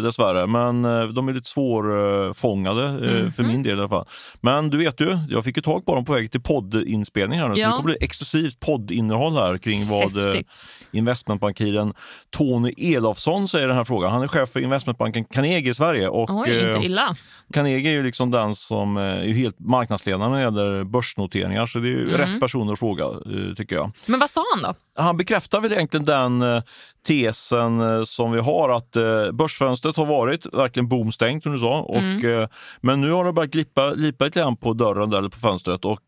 [0.02, 0.82] dessvärre, men
[1.14, 3.32] de är lite svårfångade mm.
[3.32, 4.06] för min del i alla fall.
[4.40, 7.48] Men du vet ju, jag fick ju tag på dem på väg till poddinspelning här
[7.48, 7.66] nu, ja.
[7.66, 10.68] så det kommer bli exklusivt poddinnehåll här kring vad Häftigt.
[10.92, 11.92] investmentbankiren
[12.36, 14.12] Tony Elofsson säger i den här frågan.
[14.12, 16.08] Han är chef för investmentbanken Carnegie i Sverige.
[16.08, 17.16] Och, Oj, inte illa.
[17.54, 21.66] Carnegie är ju liksom den som är helt marknadsledande när det gäller börsnoteringar.
[21.66, 22.16] Så det är mm.
[22.16, 23.92] rätt personer att fråga, eh, tycker jag.
[24.06, 25.02] Men vad sa han då?
[25.02, 26.62] Han bekräftar väl egentligen den eh,
[27.06, 28.92] tesen eh, som vi har att
[29.32, 31.80] börsfönstret har varit verkligen boomstängt som du sa.
[31.80, 32.48] Och, mm.
[32.80, 35.84] Men nu har det börjat glippa, lipa lite grann på dörren där, eller på fönstret
[35.84, 36.04] och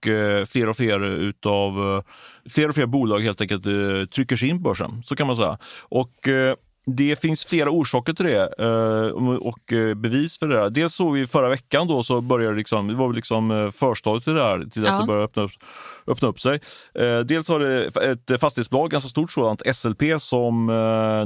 [0.46, 2.02] fler och fler utav
[2.50, 3.64] fler och fler bolag helt enkelt
[4.14, 5.02] trycker sig in på börsen.
[5.04, 5.58] Så kan man säga.
[5.88, 6.28] Och
[6.96, 10.56] det finns flera orsaker till det eh, och eh, bevis för det.
[10.56, 10.70] Där.
[10.70, 14.34] Dels såg vi förra veckan då så började liksom, det var liksom eh, förstadiet till
[14.34, 14.92] det här, till ja.
[14.92, 15.52] att det började öppna upp,
[16.06, 16.60] öppna upp sig.
[17.24, 20.66] Dels har det ett fastighetsbolag, ganska stort sådant, SLP, som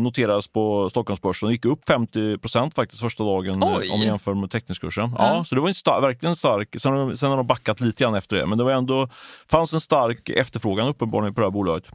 [0.01, 3.91] noterades på Stockholmsbörsen och gick upp 50 procent faktiskt första dagen Oj.
[3.91, 5.15] om man jämför med teckningskursen.
[5.19, 5.37] Ja.
[5.37, 5.45] ja.
[5.45, 8.37] så det var en star verkligen stark, sen, sen har de backat lite grann efter
[8.37, 9.09] det, men det var ändå,
[9.51, 11.91] fanns en stark efterfrågan uppenbarligen på det här bolaget.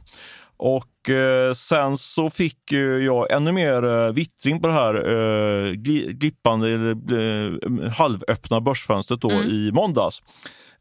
[0.62, 2.72] Och eh, sen så fick
[3.04, 5.72] jag ännu mer eh, vittring på det här eh,
[6.12, 9.50] glippande, eh, halvöppna börsfönstret då mm.
[9.50, 10.22] i måndags.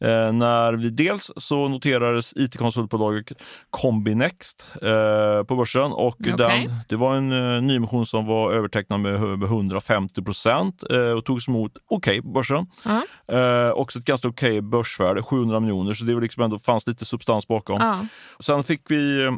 [0.01, 6.33] Eh, när vi dels så noterades it-konsultbolaget Combinext eh, på börsen och okay.
[6.33, 11.25] den, det var en eh, nyemission som var övertecknad med över 150 procent eh, och
[11.25, 12.67] togs emot okej okay på börsen.
[12.85, 13.71] Uh -huh.
[13.71, 17.05] också ett ganska okej okay börsvärde, 700 miljoner, så det var liksom ändå fanns lite
[17.05, 17.81] substans bakom.
[17.81, 18.07] Uh -huh.
[18.39, 19.29] Sen fick vi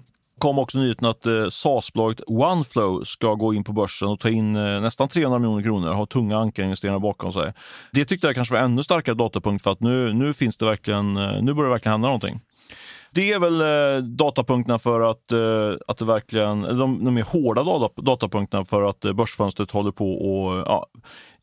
[0.41, 4.55] kom också nyheten att eh, SAS-bolaget OneFlow ska gå in på börsen och ta in
[4.55, 7.53] eh, nästan 300 miljoner kronor, ha tunga ankarinvesterare bakom sig.
[7.91, 11.17] Det tyckte jag kanske var ännu starkare datapunkt för att nu, nu finns det verkligen,
[11.17, 12.39] eh, nu börjar det verkligen hända någonting.
[13.13, 17.63] Det är väl eh, datapunkterna för att, eh, att det verkligen, de, de mer hårda
[17.63, 20.13] data, datapunkterna för att eh, börsfönstret håller på
[20.59, 20.87] att ja,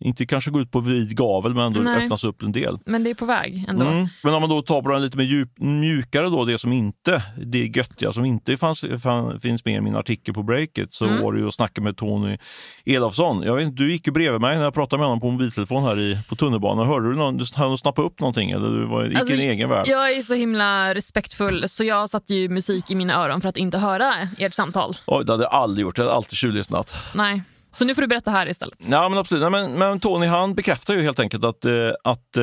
[0.01, 2.05] inte kanske gå ut på vid gavel, men ändå Nej.
[2.05, 2.79] öppnas upp en del.
[2.87, 3.85] Men det är på väg ändå.
[3.85, 4.07] Mm.
[4.23, 7.23] Men om man då tar på den lite mer djup, mjukare, då, det som inte,
[7.47, 11.23] det göttiga som inte fanns, fann, finns med i min artikel på Breakit, så mm.
[11.23, 12.39] var det ju att snacka med Tony
[12.87, 13.43] Elofsson.
[13.43, 15.99] Jag vet, du gick ju bredvid mig när jag pratade med honom på mobiltelefon här
[15.99, 16.87] i, på tunnelbanan.
[16.87, 17.45] Hörde du någon, du
[17.79, 19.87] snappa upp någonting eller du var, gick alltså, i din egen värld?
[19.87, 23.57] Jag är så himla respektfull så jag satte ju musik i mina öron för att
[23.57, 24.97] inte höra ert samtal.
[25.07, 25.99] Oj, det hade jag aldrig gjort.
[25.99, 26.95] Jag hade alltid tjuvlyssnat.
[27.15, 27.43] Nej.
[27.71, 28.79] Så nu får du berätta här istället.
[28.91, 29.53] Ja, men absolut.
[29.53, 31.73] men, men Tony han bekräftar ju helt enkelt att, eh,
[32.05, 32.43] att eh,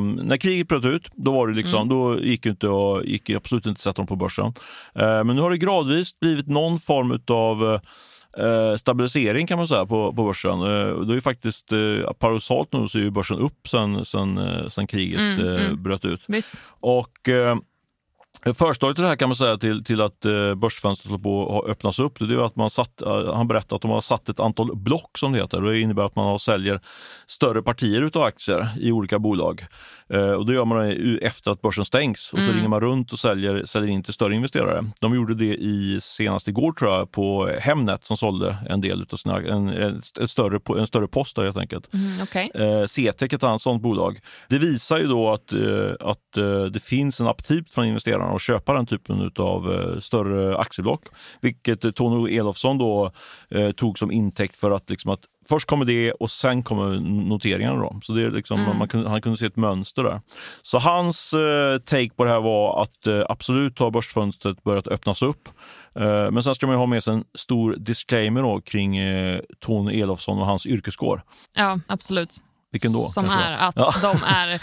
[0.00, 1.88] när kriget bröt ut, då var det liksom, mm.
[1.88, 4.46] då gick det inte och, gick absolut inte att sätta dem på börsen.
[4.94, 7.80] Eh, men nu har det gradvis blivit någon form av
[8.38, 10.60] Eh, stabilisering kan man säga på, på börsen.
[10.60, 14.86] Eh, det är faktiskt eh, paradoxalt nog så är börsen upp sen, sen, eh, sen
[14.86, 15.82] kriget mm, mm.
[15.82, 16.24] bröt ut.
[16.28, 16.52] Visst.
[16.80, 17.28] Och
[18.54, 21.70] Förstadiet till det här kan man säga till, till att eh, börsfönstret håller på att
[21.70, 22.18] öppnas upp.
[22.18, 25.18] Det är att man satt, eh, han berättar att de har satt ett antal block
[25.18, 25.60] som det heter.
[25.60, 26.80] Det innebär att man säljer
[27.26, 29.66] större partier av aktier i olika bolag.
[30.12, 32.56] Eh, och då gör man det efter att börsen stängs och så mm.
[32.56, 34.84] ringer man runt och säljer, säljer in till större investerare.
[35.00, 39.16] De gjorde det i senast igår tror jag på Hemnet som sålde en del av
[39.16, 39.68] sina, en,
[40.20, 41.94] ett större, en större post där, helt enkelt.
[41.94, 42.48] Mm, okay.
[42.86, 44.18] CTEC är ett annat sådant bolag.
[44.48, 45.52] Det visar ju då att,
[46.00, 46.18] att
[46.72, 51.02] det finns en aptit från investerarna att köpa den typen av eh, större aktieblock.
[51.40, 53.12] Vilket Tony Elofsson då
[53.50, 57.80] eh, tog som intäkt för att, liksom att först kommer det och sen kommer noteringarna.
[57.80, 58.00] Då.
[58.02, 58.78] Så det är liksom, mm.
[58.78, 60.20] man kunde, han kunde se ett mönster där.
[60.62, 65.22] Så hans eh, take på det här var att eh, absolut har börsfönstret börjat öppnas
[65.22, 65.48] upp.
[65.98, 70.00] Eh, men sen ska man ha med sig en stor disclaimer då, kring eh, Tony
[70.00, 71.22] Elofsson och hans yrkeskår.
[71.54, 72.36] Ja, absolut.
[72.72, 72.98] Vilken då?
[72.98, 73.40] Som kanske?
[73.40, 73.92] är att ja.
[74.02, 74.60] de är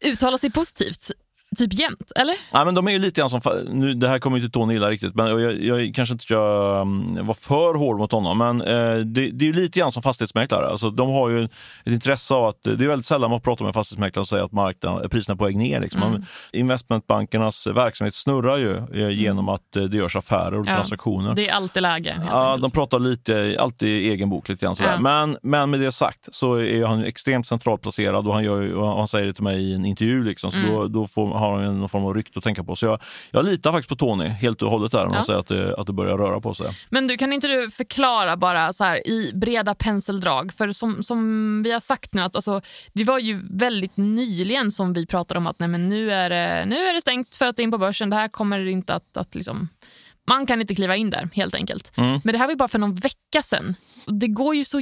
[0.00, 1.10] uttalar sig positivt
[1.58, 2.36] typ jämt, eller?
[2.52, 4.90] Nej, men de är ju lite grann som, nu, det här kommer inte Tony gilla
[4.90, 6.36] riktigt, men jag, jag kanske inte ska
[6.82, 10.68] um, vara för hård mot honom, men eh, det, det, är lite grann som fastighetsmäklare.
[10.68, 11.50] Alltså, de har ju ett
[11.86, 15.10] intresse av att, det är väldigt sällan man pratar med fastighetsmäklare och säger att marknaden,
[15.10, 15.80] priserna är på väg ner.
[15.80, 16.02] Liksom.
[16.02, 16.22] Mm.
[16.52, 19.48] Investmentbankernas verksamhet snurrar ju eh, genom mm.
[19.48, 21.34] att eh, det görs affärer och ja, transaktioner.
[21.34, 22.22] Det är alltid läge.
[22.30, 24.92] Ja, de pratar lite, alltid egen bok lite grann sådär.
[24.92, 25.00] Ja.
[25.00, 28.88] Men, men med det sagt så är han extremt centralt placerad och han, gör, och
[28.88, 30.24] han säger det till mig i en intervju.
[30.24, 30.74] Liksom, så mm.
[30.74, 32.76] då, då får har någon form av rykte att tänka på.
[32.76, 33.00] Så jag,
[33.30, 35.24] jag litar faktiskt på Tony helt och hållet där om ja.
[35.24, 36.66] säger att det, att det börjar röra på sig.
[36.90, 40.52] Men du, kan inte du förklara bara så här i breda penseldrag?
[40.52, 42.60] För som, som vi har sagt nu, att alltså,
[42.92, 46.64] det var ju väldigt nyligen som vi pratade om att nej, men nu, är det,
[46.66, 48.10] nu är det stängt för att det är in på börsen.
[48.10, 49.68] Det här kommer inte att, att liksom
[50.26, 51.92] man kan inte kliva in där helt enkelt.
[51.96, 52.20] Mm.
[52.24, 53.74] Men det här var ju bara för någon vecka sedan.
[54.06, 54.80] Det går ju så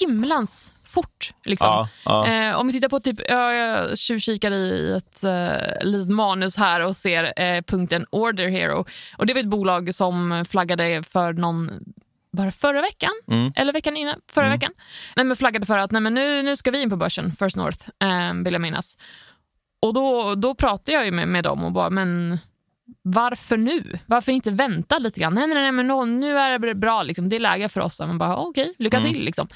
[0.00, 1.34] himlans fort.
[1.44, 1.66] Liksom.
[1.66, 2.26] Ja, ja.
[2.26, 6.96] Eh, om vi tittar på, typ, jag tjuvkikar i ett eh, litet manus här och
[6.96, 8.84] ser eh, punkten Order Hero.
[9.18, 11.70] Och Det var ett bolag som flaggade för någon
[12.32, 13.52] bara förra veckan, mm.
[13.56, 14.58] eller veckan innan, förra mm.
[14.58, 14.72] veckan,
[15.16, 17.56] nej, men flaggade för att nej, men nu, nu ska vi in på börsen, First
[17.56, 18.96] North, eh, vill jag minnas.
[19.82, 22.38] Och då, då pratade jag med, med dem och bara, men
[23.08, 23.98] varför nu?
[24.06, 25.34] Varför inte vänta lite grann?
[25.34, 27.28] Nej, nej, nej, men nu är det bra, liksom.
[27.28, 28.00] det är läge för oss.
[28.00, 29.12] Man bara, okej, okay, lycka mm.
[29.12, 29.24] till.
[29.24, 29.48] Liksom.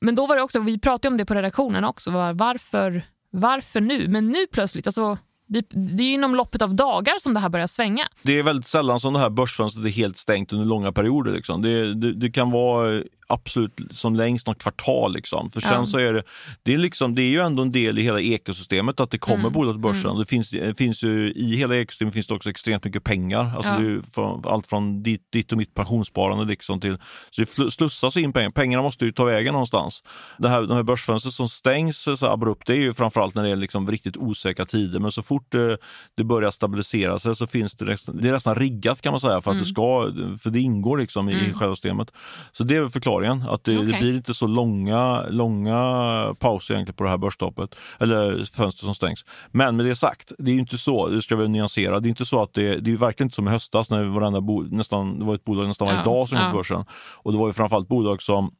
[0.00, 4.08] Men då var det också, vi pratade om det på redaktionen också, varför, varför nu?
[4.08, 8.08] Men nu plötsligt, alltså, det är inom loppet av dagar som det här börjar svänga.
[8.22, 11.32] Det är väldigt sällan som det här börsfönstret är helt stängt under långa perioder.
[11.32, 11.62] Liksom.
[11.62, 15.12] Det, det, det, kan vara absolut som längst något kvartal.
[15.12, 15.50] Liksom.
[15.50, 15.86] För sen ja.
[15.86, 16.22] så är det,
[16.62, 19.38] det, är liksom, det är ju ändå en del i hela ekosystemet att det kommer
[19.38, 19.52] mm.
[19.52, 20.10] bolag till börsen.
[20.10, 20.18] Mm.
[20.18, 23.52] Det finns, det finns ju, I hela ekosystemet finns det också extremt mycket pengar.
[23.56, 23.78] Alltså ja.
[23.78, 26.44] det från, allt från ditt, ditt och mitt pensionssparande.
[26.44, 26.98] Liksom till,
[27.30, 28.50] så det slussas in pengar.
[28.50, 30.02] Pengarna måste ju ta vägen någonstans.
[30.38, 33.50] Det här, de här börsfönstren som stängs så abrupt, det är ju framförallt när det
[33.50, 34.98] är liksom riktigt osäkra tider.
[34.98, 35.78] Men så fort det,
[36.16, 39.50] det börjar stabilisera sig så finns det, det är nästan riggat kan man säga för
[39.50, 39.62] att mm.
[39.62, 41.58] det ska, för det ingår liksom i mm.
[41.58, 42.10] själva systemet.
[42.52, 43.48] Så det är förklaringen förklaringen.
[43.48, 43.92] Att det, Okej.
[43.92, 48.94] det blir inte så långa, långa pauser egentligen på det här börsstoppet, eller fönster som
[48.94, 49.24] stängs.
[49.52, 52.10] Men med det sagt, det är ju inte så, det ska vi nyansera, det är
[52.10, 55.18] inte så att det, det är verkligen inte som i höstas när varenda bo, nästan,
[55.18, 56.50] det var ett bolag nästan varje Ja, dag som gick ja.
[56.50, 56.84] på börsen.
[57.22, 58.50] Och det var ju framförallt bolag som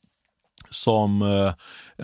[0.70, 1.52] som eh,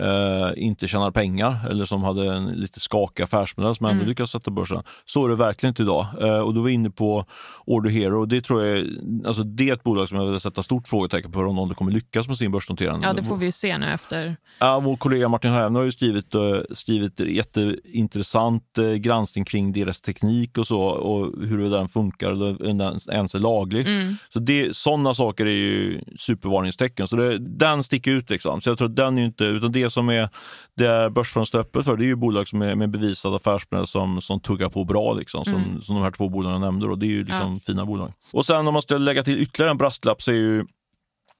[0.07, 4.07] eh, inte tjänar pengar eller som hade en lite skakig affärsmodell som ändå Mm.
[4.09, 4.83] lyckas sätta börsen.
[5.05, 6.07] Så är det verkligen inte idag.
[6.21, 7.25] Eh, och då var inne på
[7.65, 8.87] Order Hero och det tror jag är-
[9.27, 11.91] alltså det är ett bolag som jag vill sätta stort frågetecken på om de kommer
[11.91, 12.99] lyckas med sin börsnotering.
[13.03, 14.37] Ja, det får vi ju se nu efter.
[14.59, 20.01] Ja, vår kollega Martin Hävner har ju skrivit, eh, skrivit jätteintressant eh, granskning kring deras
[20.01, 22.67] teknik och så och hur den funkar eller
[23.13, 23.87] ens är laglig.
[23.87, 24.15] Mm.
[24.33, 27.07] Så det, sådana saker är ju supervarningstecken.
[27.07, 28.31] Så det, den sticker ut.
[28.41, 28.61] Liksom.
[28.61, 30.29] Så jag tror att den är inte, utan det som är
[30.77, 34.39] det börsfönstret öppet för, det är ju bolag som är med bevisad affärsmodell som, som
[34.39, 35.13] tuggar på bra.
[35.13, 35.81] Liksom, som, Mm.
[35.81, 36.87] som de här två bolagen jag nämnde.
[36.87, 36.95] Då.
[36.95, 38.13] Det är ju liksom fina bolag.
[38.33, 40.65] Och sen om man ska lägga till ytterligare en brasklapp så är ju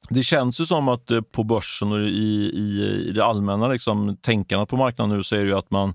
[0.10, 4.18] det känns ju som att eh, på börsen och i, i, i det allmänna liksom,
[4.22, 5.94] tänkandet på marknaden nu så är det ju att man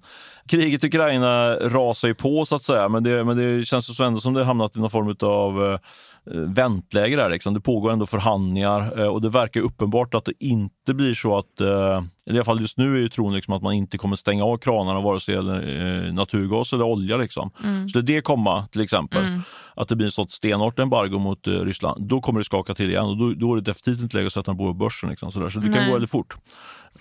[0.48, 4.04] kriget i Ukraina rasar ju på så att säga, men det, men det känns ju
[4.04, 5.78] ändå som det har hamnat i någon form av
[6.34, 7.30] väntläge där.
[7.30, 7.54] Liksom.
[7.54, 11.60] Det pågår ändå förhandlingar eh, och det verkar uppenbart att det inte blir så att,
[11.60, 14.16] eh, eller i alla fall just nu är ju tron liksom att man inte kommer
[14.16, 17.16] stänga av kranarna vare sig det gäller eh, naturgas eller olja.
[17.16, 17.50] Liksom.
[17.64, 17.88] Mm.
[17.88, 19.40] Skulle det komma till exempel,
[19.74, 22.90] att det blir ett sånt stenhårt embargo mot eh, Ryssland, då kommer det skaka till
[22.90, 25.10] igen och då, då är det definitivt inte läge att sätta den på börsen.
[25.10, 25.48] Liksom, sådär.
[25.48, 25.86] Så det kan Nej.
[25.86, 26.36] gå väldigt fort.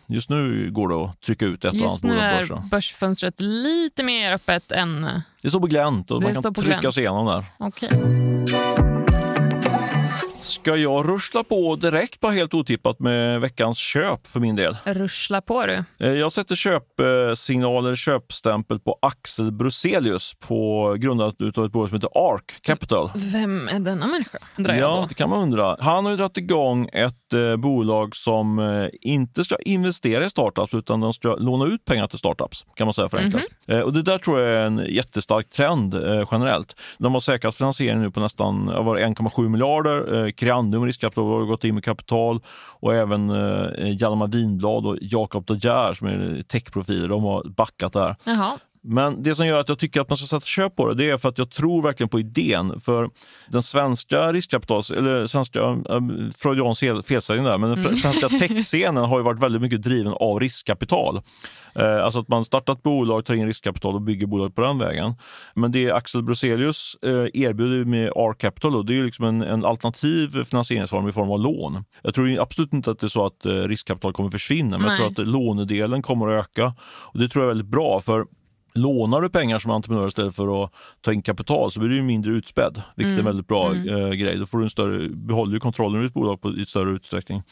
[0.08, 2.40] Just nu går det att trycka ut ett och annat Just nu bolag på är
[2.40, 2.70] börsen.
[2.70, 5.08] börsfönstret lite mer öppet än...
[5.42, 7.46] Det står på glänt och Det man kan trycka sig igenom där.
[7.60, 8.95] Okej.
[10.56, 14.78] Ska jag ruschla på direkt bara helt otippat med veckans köp för min del?
[14.86, 15.84] Ruschla på du.
[16.00, 22.10] Eh, Jag sätter köpsignaler, köpstämpel på Axel Bruselius på grundat utav ett bolag som heter
[22.34, 23.12] Ark Capital.
[23.16, 24.38] Vem är denna människa?
[24.58, 25.06] Undrar Ja, då.
[25.10, 25.78] det kan man undra.
[25.80, 30.74] Han har ju dragit igång ett eh, bolag som eh, inte ska investera i startups
[30.74, 33.44] utan de ska låna ut pengar till startups, kan man säga förenklat.
[33.68, 33.76] Mhm.
[33.78, 35.96] Eh, och det där tror jag är en jättestark trend
[36.32, 36.80] generellt.
[36.98, 40.32] De har säkrat finansiering nu på nästan ja, var det 1,7 miljarder.
[40.46, 42.40] Eh, Creandum riskkapital har gått in med kapital
[42.80, 47.94] och även eh, Hjalmar Winblad och Jakob De Geer som är techprofiler, de har backat
[47.94, 48.16] där.
[48.24, 48.60] Jaha.
[48.88, 51.10] Men det som gör att jag tycker att man ska sätta köp på det, det
[51.10, 52.80] är för att jag tror verkligen på idén.
[52.80, 53.10] För
[53.50, 56.00] den svenska riskkapitals, eller svenska, äh,
[56.38, 57.96] freudiansk felsägning där, men den Mm.
[57.96, 61.22] svenska techscenen har ju varit väldigt mycket driven av riskkapital.
[61.76, 64.78] Eh, alltså att man startar ett bolag, tar in riskkapital och bygger bolag på den
[64.78, 65.14] vägen.
[65.54, 69.42] Men det Axel Bruselius eh, erbjuder med R Capital, då, det är ju liksom en,
[69.42, 71.86] en alternativ finansieringsform i form av lån.
[72.04, 74.98] Jag tror absolut inte att det är så att eh, riskkapital kommer försvinna, men jag
[74.98, 75.22] tror Nej.
[75.24, 76.74] att lånedelen kommer att öka.
[77.14, 78.26] Och Det tror jag är väldigt bra, för
[78.76, 82.32] Lånar du pengar som entreprenör istället för att ta in kapital så blir du mindre
[82.32, 84.38] utspädd, vilket är en väldigt bra eh, grej.
[84.38, 87.44] Då får du en större, behåller du kontrollen över ditt bolag på, i större utsträckning.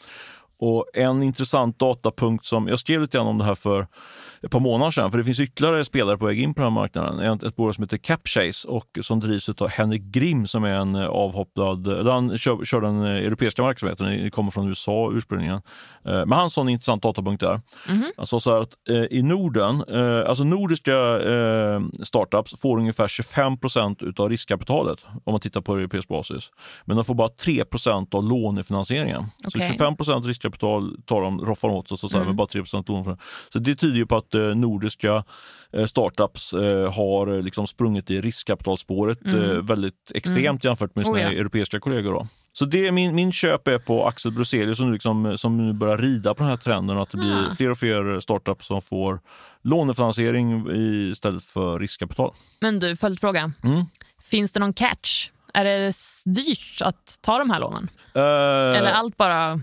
[0.58, 3.86] Och En intressant datapunkt som, jag skrev lite grann om det här för
[4.42, 6.80] ett par månader sedan, för det finns ytterligare spelare på väg in på den här
[6.80, 7.20] marknaden.
[7.20, 10.94] Ett, ett bolag som heter Capchase och som drivs av Henrik Grimm som är en
[10.94, 15.62] eh, avhopplad, eller han kör, kör den eh, europeiska verksamheten, det kommer från USA ursprungligen.
[16.04, 17.60] Eh, Men han sa en intressant datapunkt där.
[18.16, 18.70] Han sa så här att
[19.10, 19.84] i Norden,
[20.26, 20.92] alltså nordiska
[22.02, 26.50] startups får ungefär 25 procent av riskkapitalet om man tittar på europeisk basis.
[26.84, 29.24] Men de får bara 3 procent av lånefinansieringen.
[29.42, 29.68] Så Okej.
[29.72, 32.88] 25 procent riskkapital tar de, roffar åt sig, så, så, här, men bara 3 procent
[32.88, 33.04] lån.
[33.04, 33.16] För.
[33.52, 35.24] Så det tyder ju på att eh, nordiska
[35.72, 41.22] eh, startups eh, har liksom sprungit i riskkapitalspåret eh, väldigt extremt jämfört med sina Oh
[41.22, 41.30] ja.
[41.32, 42.12] europeiska kollegor.
[42.12, 42.26] Då.
[42.52, 45.72] Så det är min, min köp är på Axel Bruselius som, nu liksom, som nu
[45.72, 47.54] börjar rida på den här trenden att det blir Ah.
[47.56, 49.20] fler och fler startups som får
[49.62, 50.66] lånefinansiering
[51.10, 52.32] istället för riskkapital.
[52.60, 53.52] Men du, följdfråga.
[53.64, 53.84] Mm.
[54.22, 55.30] Finns det någon catch?
[55.54, 55.92] Är det
[56.24, 57.88] dyrt att ta de här lånen?
[58.14, 59.60] Eh, Eller allt bara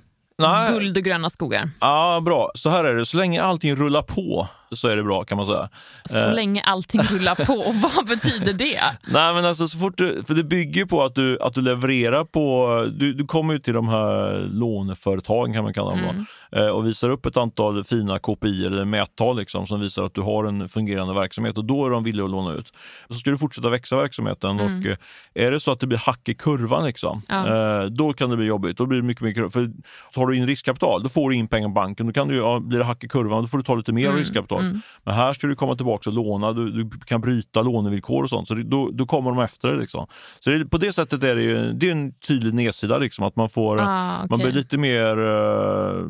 [0.50, 0.74] nej.
[0.74, 1.70] guld och gröna skogar?
[1.80, 2.52] Ja, bra.
[2.56, 3.06] Så här är det.
[3.06, 5.70] Så länge allting rullar på så är det bra kan man säga.
[6.06, 6.34] Så Eh.
[6.34, 7.74] länge allting rullar på.
[7.94, 8.82] Vad betyder det?
[9.08, 11.62] Nej, men alltså så fort du, för det bygger ju på att du, att du
[11.62, 16.26] levererar på, du, du kommer ju till de här låneföretagen kan man kalla dem Mm.
[16.56, 20.22] eh, och visar upp ett antal fina KPI eller mättal liksom, som visar att du
[20.22, 22.72] har en fungerande verksamhet och då är de villiga att låna ut.
[23.10, 24.98] Så ska du fortsätta växa verksamheten och eh,
[25.34, 27.52] är det så att det blir hack i kurvan liksom, Mm.
[27.54, 27.90] Ja.
[27.90, 28.78] då kan det bli jobbigt.
[28.78, 29.72] Då blir det mycket, mycket, för
[30.14, 32.60] tar du in riskkapital, då får du in pengar på banken, då kan du, ja,
[32.60, 34.18] blir det hack i kurvan, då får du ta lite mer Mm.
[34.20, 34.61] riskkapital.
[35.04, 38.48] Men här ska du komma tillbaka och låna, du, du kan bryta lånevillkor och sånt,
[38.48, 39.80] så det, då, då kommer de efter det.
[39.80, 40.08] Liksom.
[40.40, 43.36] Så det, på det sättet är det, ju, det är en tydlig nedsida, liksom, att
[43.36, 44.38] man, får, Ah, man okej.
[44.46, 46.06] blir lite mer eh,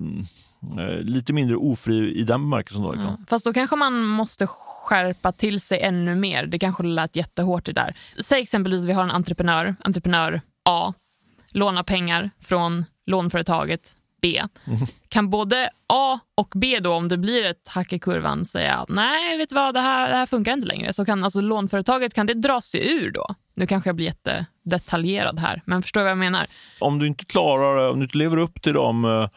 [1.01, 2.83] lite mindre ofri i den bemärkelsen.
[2.83, 3.15] Då, liksom.
[3.19, 3.25] Ja.
[3.29, 6.45] Fast då kanske man måste skärpa till sig ännu mer.
[6.45, 7.95] Det kanske lät jättehårt det där.
[8.19, 10.93] Säg exempelvis vi har en entreprenör, entreprenör A,
[11.53, 14.43] lånar pengar från lånföretaget B.
[15.09, 19.37] Kan både A och B, då, om det blir ett hack i kurvan, säga nej,
[19.37, 20.93] vet du vad, det här, det här funkar inte längre.
[20.93, 23.35] Så kan alltså lånföretaget kan det dra sig ur då.
[23.55, 26.47] Nu kanske jag blir jättedetaljerad här, men förstår du vad jag menar?
[26.79, 29.29] Om du inte klarar om du inte lever upp till de, eh,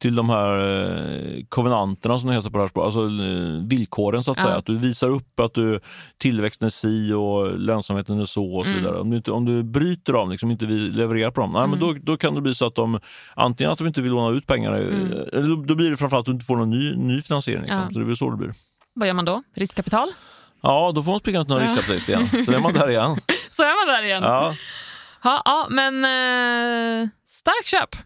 [0.00, 4.22] till de här eh, kovenanterna som det heter på det här språket, alltså eh, villkoren
[4.22, 4.44] så att Ja.
[4.44, 4.56] säga.
[4.56, 5.80] Att du visar upp att du,
[6.18, 8.82] tillväxten är si och lönsamheten är så och så Mm.
[8.82, 9.00] vidare.
[9.00, 11.94] Om du, inte, om du bryter dem, liksom inte levererar på dem, nej, men Mm.
[11.94, 13.00] då, då kan det bli så att de
[13.34, 15.48] antingen att de inte vill låna ut pengar, eh, Mm.
[15.48, 17.62] då, då blir det framförallt att du inte får någon ny, ny finansiering.
[17.62, 17.80] Liksom.
[17.80, 17.90] Ja.
[17.92, 18.52] Så det väl så det blir.
[18.94, 19.42] Vad gör man då?
[19.56, 20.08] Riskkapital?
[20.62, 21.68] Ja, då får man springa till någon Ja.
[21.68, 22.44] riskkapitalist igen.
[22.46, 23.16] Så är man där igen.
[23.50, 24.22] Så är man där igen.
[24.22, 24.54] Ja.
[25.24, 27.96] Ja, ja men eh, stark köp.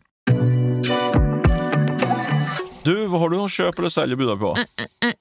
[2.84, 4.56] Du, vad har du någon köp eller sälj att bjuda på?
[4.58, 4.64] Eh,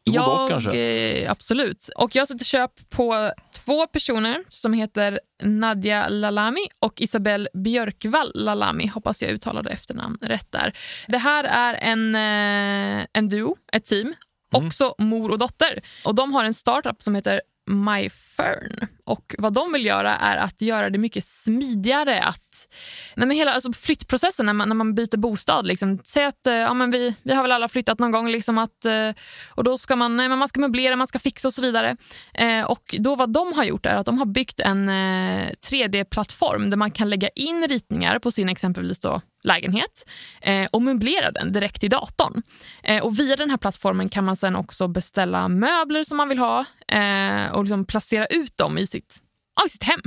[0.06, 0.78] både och Jag, kanske?
[0.78, 1.90] eh, absolut.
[1.96, 3.32] Och jag sätter köp på
[3.66, 8.88] två personer som heter Nadja Lalami och Isabelle Björkvall Lalami.
[8.88, 10.74] Hoppas jag uttalade efternamn rätt där.
[11.08, 14.14] Det här är en, eh, en duo, ett team.
[14.56, 14.68] Mm.
[14.68, 15.82] Också mor och dotter.
[16.06, 18.88] Och De har en startup som heter MyFern.
[19.06, 22.68] Och Vad de vill göra är att göra det mycket smidigare att...
[23.16, 25.68] Nej, men hela alltså flyttprocessen när man, när man byter bostad.
[25.68, 26.00] Liksom.
[26.06, 28.30] Säg att eh, ja, men vi, vi har väl alla flyttat någon gång.
[28.30, 29.10] Liksom att, eh,
[29.50, 31.98] och då ska man, nej, men man ska möblera, man ska fixa och så vidare.
[32.34, 36.70] Eh, och då Vad de har gjort är att de har byggt en eh, 3D-plattform
[36.70, 40.06] där man kan lägga in ritningar på sin exempelvis då, lägenhet
[40.42, 42.42] eh, och möblera den direkt i datorn.
[42.84, 46.40] Eh, och Via den här plattformen kan man sen också beställa möbler som man vill
[46.40, 49.18] ha eh, och liksom placera ut dem i sitt,
[49.56, 50.02] ja, i sitt hem.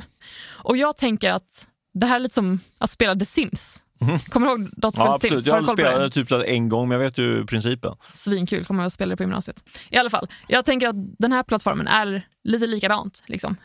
[0.49, 3.83] Och Jag tänker att det här är lite som att spela The Sims.
[4.29, 5.07] Kommer du ihåg datorspelet Mhm.
[5.09, 5.33] Ja, absolut.
[5.33, 5.47] Sims?
[5.47, 5.67] Jag Har det?
[5.83, 7.95] spelat typ en gång, men jag vet ju principen.
[8.13, 9.65] Svinkul, kommer jag att spela det på gymnasiet.
[9.91, 13.23] I alla fall, jag tänker att den här plattformen är lite likadant.
[13.27, 13.57] Liksom.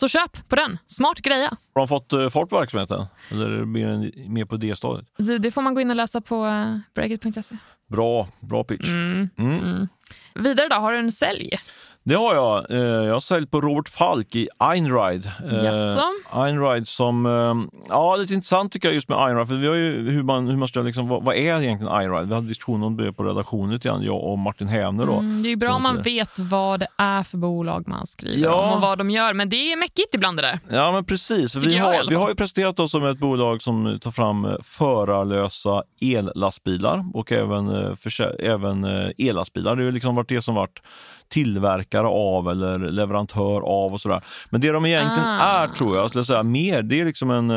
[0.00, 0.78] Så köp på den.
[0.86, 1.56] Smart greja.
[1.74, 3.06] Har de fått eh, fart på verksamheten?
[3.30, 5.08] Eller är det mer, på det stadiet?
[5.18, 7.56] Det, det får man gå in och läsa på uh, breakit.se.
[7.88, 8.88] Bra, bra pitch.
[8.88, 9.28] Mm.
[9.38, 9.58] Mm.
[9.58, 9.88] Mm.
[10.34, 11.58] Vidare då, har du en sälj?
[12.04, 12.70] Det har jag.
[12.70, 15.26] Eh, Jag har säljt på Robert Falk i Einride.
[15.50, 16.38] Eh?
[16.40, 20.10] Einride som, eh, ja lite intressant tycker jag just med Einride, för vi har ju
[20.10, 22.26] hur man, hur man ska liksom, vad, vad är egentligen Einride?
[22.26, 25.12] Vi hade diskussion om det på redaktionen lite grann, jag och Martin Hävner då.
[25.12, 28.42] Mm, det är ju bra om man vet vad det är för bolag man skriver
[28.48, 28.54] Ja.
[28.68, 30.60] om och vad de gör, men det är mäckigt ibland det där.
[30.70, 31.52] Ja men precis.
[31.52, 35.82] Tycker Vi har, vi har ju presenterat oss som ett bolag som tar fram förarlösa
[36.02, 37.94] ellastbilar och även,
[38.38, 38.84] även
[39.18, 39.76] ellastbilar.
[39.76, 40.82] Det har ju liksom varit det som varit
[41.30, 44.20] tillverkare av eller leverantör av och sådär.
[44.50, 45.62] Men det de egentligen Ah.
[45.64, 47.50] är tror jag, skulle jag säga mer, det är liksom en...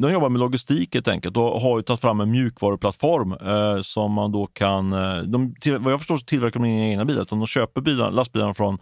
[0.00, 4.12] De jobbar med logistik helt enkelt och har ju tagit fram en mjukvaruplattform eh, som
[4.12, 4.92] man då kan...
[4.92, 7.80] eh, De, till, vad jag förstår så tillverkar de inga egna bilar utan de köper
[7.80, 8.78] bilar, lastbilarna från,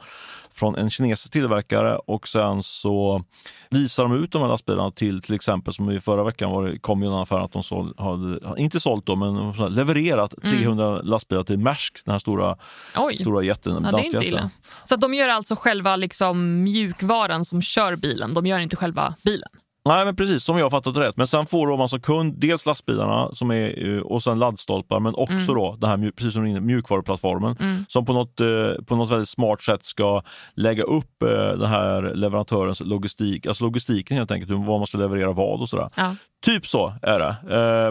[0.52, 3.22] från en kinesisk tillverkare och sen så
[3.70, 6.78] visar de ut de här lastbilarna till till exempel som i förra veckan var det,
[6.78, 11.42] kom ju en affär att de såld, hade, inte sålt då, men levererat 300 lastbilar
[11.44, 12.56] till Maersk, den här stora,
[12.96, 14.50] Oj, stora jätten, ja, illa.
[14.84, 19.48] Så de gör alltså själva liksom mjukvaran som kör bilen, de gör inte själva bilen.
[19.86, 21.16] Nej, men precis som jag fattat rätt.
[21.16, 25.14] Men sen får man som kund dels lastbilarna som är, eh, och sen laddstolpar, men
[25.14, 25.54] också Mm.
[25.54, 27.56] då det här, precis som inne, mjukvaruplattformen
[27.88, 28.46] som på något, eh,
[28.86, 30.22] på något väldigt smart sätt ska
[30.54, 35.32] lägga upp eh, den här leverantörens logistik, alltså logistiken helt enkelt, vad man ska leverera
[35.32, 35.88] vad och sådär.
[35.96, 36.14] Ja.
[36.44, 37.36] Typ så är det.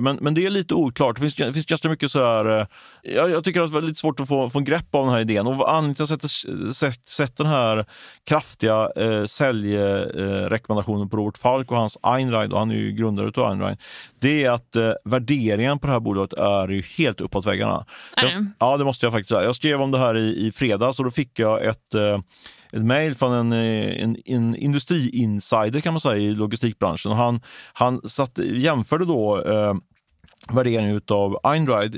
[0.01, 1.15] Men, men det är lite oklart.
[1.15, 2.67] Det finns, det finns ganska mycket så här...
[3.03, 5.13] Jag, jag tycker att det är lite svårt att få, få en grepp av den
[5.13, 5.47] här idén.
[5.47, 7.85] Och anledningen till att jag sätter- sett, sett den här
[8.29, 13.51] kraftiga eh, säljrekommendationen på Robert Falk och hans Einride, och han är ju grundare av
[13.51, 13.77] Einride,
[14.19, 17.85] det är att eh, värderingen på det här bolaget är ju helt uppåt väggarna.
[18.17, 19.43] Jag, ja, det måste jag faktiskt säga.
[19.43, 22.19] Jag skrev om det här i, i fredags och då fick jag ett, eh,
[22.71, 27.11] ett mejl från en, eh, en, en industriinsider kan man säga i logistikbranschen.
[27.11, 27.41] Och han
[27.73, 29.73] han satt, jämförde då eh,
[30.49, 31.97] värderingen av Einride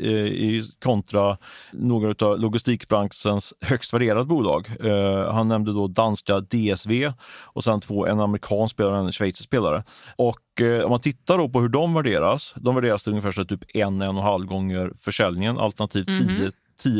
[0.57, 1.37] eh, kontra
[1.73, 4.67] några av logistikbranschens högst värderade bolag.
[4.83, 9.43] Eh, han nämnde då danska DSV och sen två, en amerikansk spelare och en schweizisk
[9.43, 9.83] spelare.
[10.15, 13.45] Och eh, om man tittar då på hur de värderas, de värderas till ungefär så
[13.45, 16.51] typ en, en och halv gånger försäljningen alternativt 10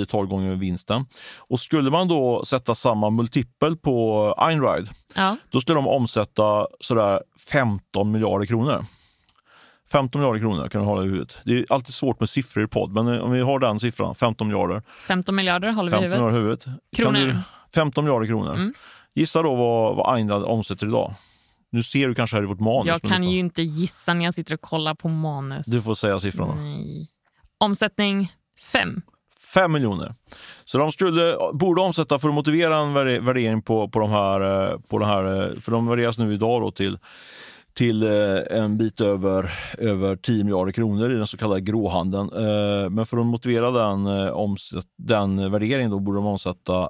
[0.06, 1.06] 10-12 gånger vinsten.
[1.38, 5.38] Och skulle man då sätta samma multipel på Einride, Ja.
[5.50, 8.86] då skulle de omsätta sådär 15 miljarder kronor.
[9.92, 11.42] 15 miljarder kronor kan du hålla i huvudet.
[11.46, 14.16] Det är alltid svårt med siffror i podd, men eh, om vi har den siffran,
[14.16, 14.82] 15 miljarder.
[15.08, 16.68] 15 miljarder håller vi i 15 miljarder i huvudet.
[16.68, 16.84] huvudet.
[16.98, 17.20] Kronor.
[17.20, 17.38] Du,
[17.76, 18.54] 15 miljarder kronor.
[18.54, 18.74] Mm.
[19.16, 21.14] Gissa då vad, vad Einride omsätter idag.
[21.72, 22.88] Nu ser du kanske här i vårt manus.
[22.88, 25.66] Jag kan ju inte gissa när jag sitter och kollar på manus.
[25.66, 26.56] du får säga siffrorna.
[26.56, 27.08] Nej.
[27.58, 28.32] Omsättning
[28.72, 29.02] 5.
[29.54, 30.16] 5 miljoner.
[30.66, 34.42] Så de skulle, borde omsätta, för att motivera en värde- värdering på, på, de här,
[34.72, 35.24] eh, på de här,
[35.54, 37.00] eh, för de värderas nu idag då till
[37.78, 42.30] till eh, en bit över, över 10 miljarder kronor i den så kallade gråhandeln.
[42.34, 46.90] Eh, men för att motivera den, omsätt, den värderingen då borde de omsätta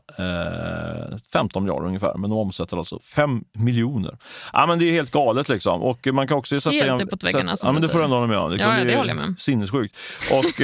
[1.34, 4.18] 15 miljarder ungefär, men de omsätter alltså 5 miljoner.
[4.54, 5.82] Ja, men det är helt galet liksom.
[5.82, 7.56] Och man kan också sätta helt uppåt väggarna.
[7.64, 8.52] Ja, men det får jag ändå hålla med om.
[8.52, 9.40] Liksom, ja, det, det håller jag med.
[9.40, 9.96] Sinnessjukt.
[10.32, 10.62] Och,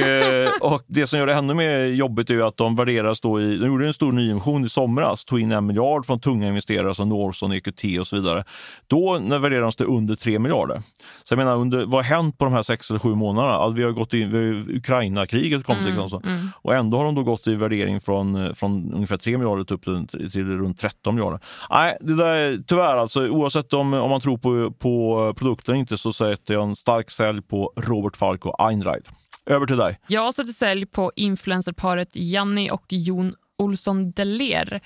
[0.72, 3.66] och det som gör det ännu mer jobbigt är att de värderas då i, de
[3.66, 7.52] gjorde en stor nyemission i somras, tog in en miljard från tunga investerare som Norson,
[7.52, 8.44] EQT och så vidare.
[8.86, 10.82] Då när värderades det under 3 miljarder.
[11.24, 13.54] Så jag menar, under, vad har hänt på de här sex eller sju månaderna?
[13.54, 14.34] Alltså, vi har gått in,
[14.76, 16.22] Ukraina-kriget kom mm, liksom så.
[16.24, 16.48] Mm.
[16.54, 20.30] och ändå har de då gått i värdering från, från ungefär 3 miljarder upp till,
[20.30, 21.40] till runt 13 miljarder.
[21.70, 26.12] Nej, det där, tyvärr alltså, oavsett om, om man tror på, på produkten inte så
[26.12, 29.10] sätter jag en stark sälj på Robert Falk och Einride.
[29.46, 29.98] Över till dig.
[30.06, 34.80] Jag sätter sälj på influencerparet Janni och Jon Olsson Deler.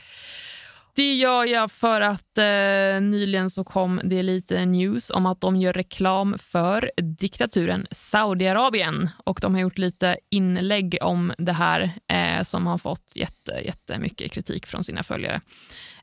[0.99, 5.57] Det gör jag för att eh, nyligen så kom det lite news om att de
[5.57, 9.11] gör reklam för diktaturen Saudiarabien.
[9.25, 14.33] Och de har gjort lite inlägg om det här eh, som har fått jätte, jättemycket
[14.33, 15.41] kritik från sina följare.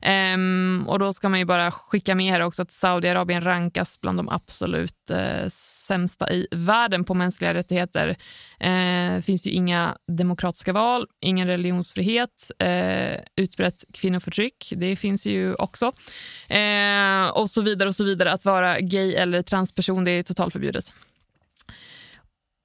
[0.02, 4.18] Um, och då ska man ju bara skicka med här också att Saudiarabien rankas bland
[4.18, 8.08] de absolut uh, sämsta i världen på mänskliga rättigheter.
[8.08, 15.54] Uh, det finns ju inga demokratiska val, ingen religionsfrihet, uh, utbrett kvinnoförtryck, det finns ju
[15.54, 15.86] också.
[15.86, 18.32] Uh, och så vidare och så vidare.
[18.32, 20.92] Att vara gay eller transperson, det är totalförbjudet.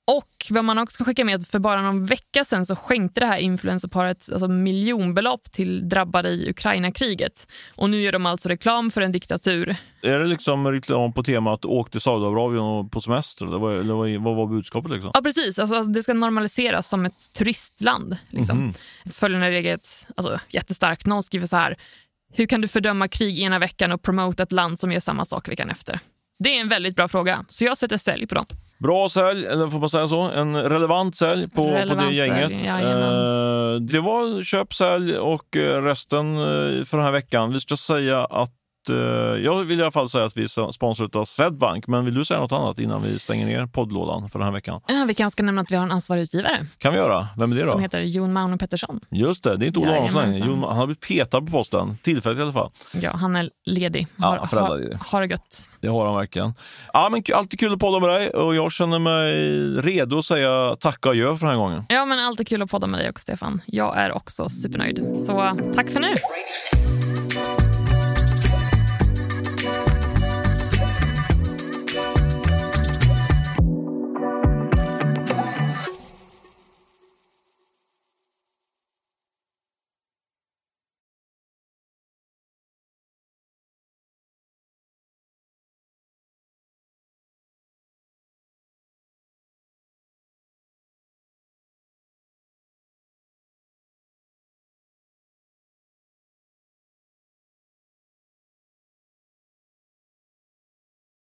[0.07, 3.25] Och vad man också ska skicka med, för bara någon vecka sen så skänkte det
[3.25, 7.47] här influencerparet alltså miljonbelopp till drabbade i Ukraina-kriget.
[7.75, 9.75] Och nu gör de alltså reklam för en diktatur.
[10.01, 13.45] Är det liksom reklam på temat åk till Saudiarabien på semester?
[13.45, 14.91] Eller vad, eller vad, var budskapet?
[14.91, 15.11] Liksom?
[15.13, 15.59] Ja, precis.
[15.59, 18.17] Alltså, det ska normaliseras som ett turistland.
[18.29, 18.57] Liksom.
[18.57, 19.11] Mm -hmm.
[19.13, 19.79] Följande regeln
[20.15, 21.05] alltså, jättestarkt.
[21.05, 21.77] Någon skriver så här.
[22.33, 25.49] Hur kan du fördöma krig ena veckan och promota ett land som gör samma sak
[25.49, 25.99] veckan efter?
[26.39, 28.45] Det är en väldigt bra fråga, så jag sätter sälj på dem.
[28.81, 30.21] Bra sälj, eller får man säga så?
[30.21, 32.49] En relevant sälj på, relevant på det gänget.
[32.49, 37.53] Sälj, eh, det var köp, sälj och eh, resten eh, för den här veckan.
[37.53, 38.53] Vi ska säga att
[39.43, 42.25] jag vill i alla fall säga att vi är sponsrade av Swedbank, men vill du
[42.25, 44.81] säga något annat innan vi stänger ner poddlådan för den här veckan?
[44.87, 46.65] Ja, vi kanske ska nämna att vi har en ansvarig utgivare.
[46.77, 47.27] kan vi göra.
[47.37, 47.71] Vem är det då?
[47.71, 48.99] Som heter Jon Mauno Pettersson.
[49.11, 50.43] Just det, det är inte Ola Aronsson längre.
[50.45, 52.71] Han har blivit petad på posten, tillfälligt i alla fall.
[52.91, 54.07] Ja, han är ledig.
[54.17, 55.69] Har, ja, har, har det gött.
[55.81, 56.53] Det har han verkligen.
[56.93, 59.33] Ja, men alltid kul att podda med dig och jag känner mig
[59.81, 61.83] redo att säga tack och adjö för den här gången.
[61.89, 63.61] Ja, men alltid kul att podda med dig också, Stefan.
[63.65, 65.03] Jag är också supernöjd.
[65.17, 66.13] Så tack för nu.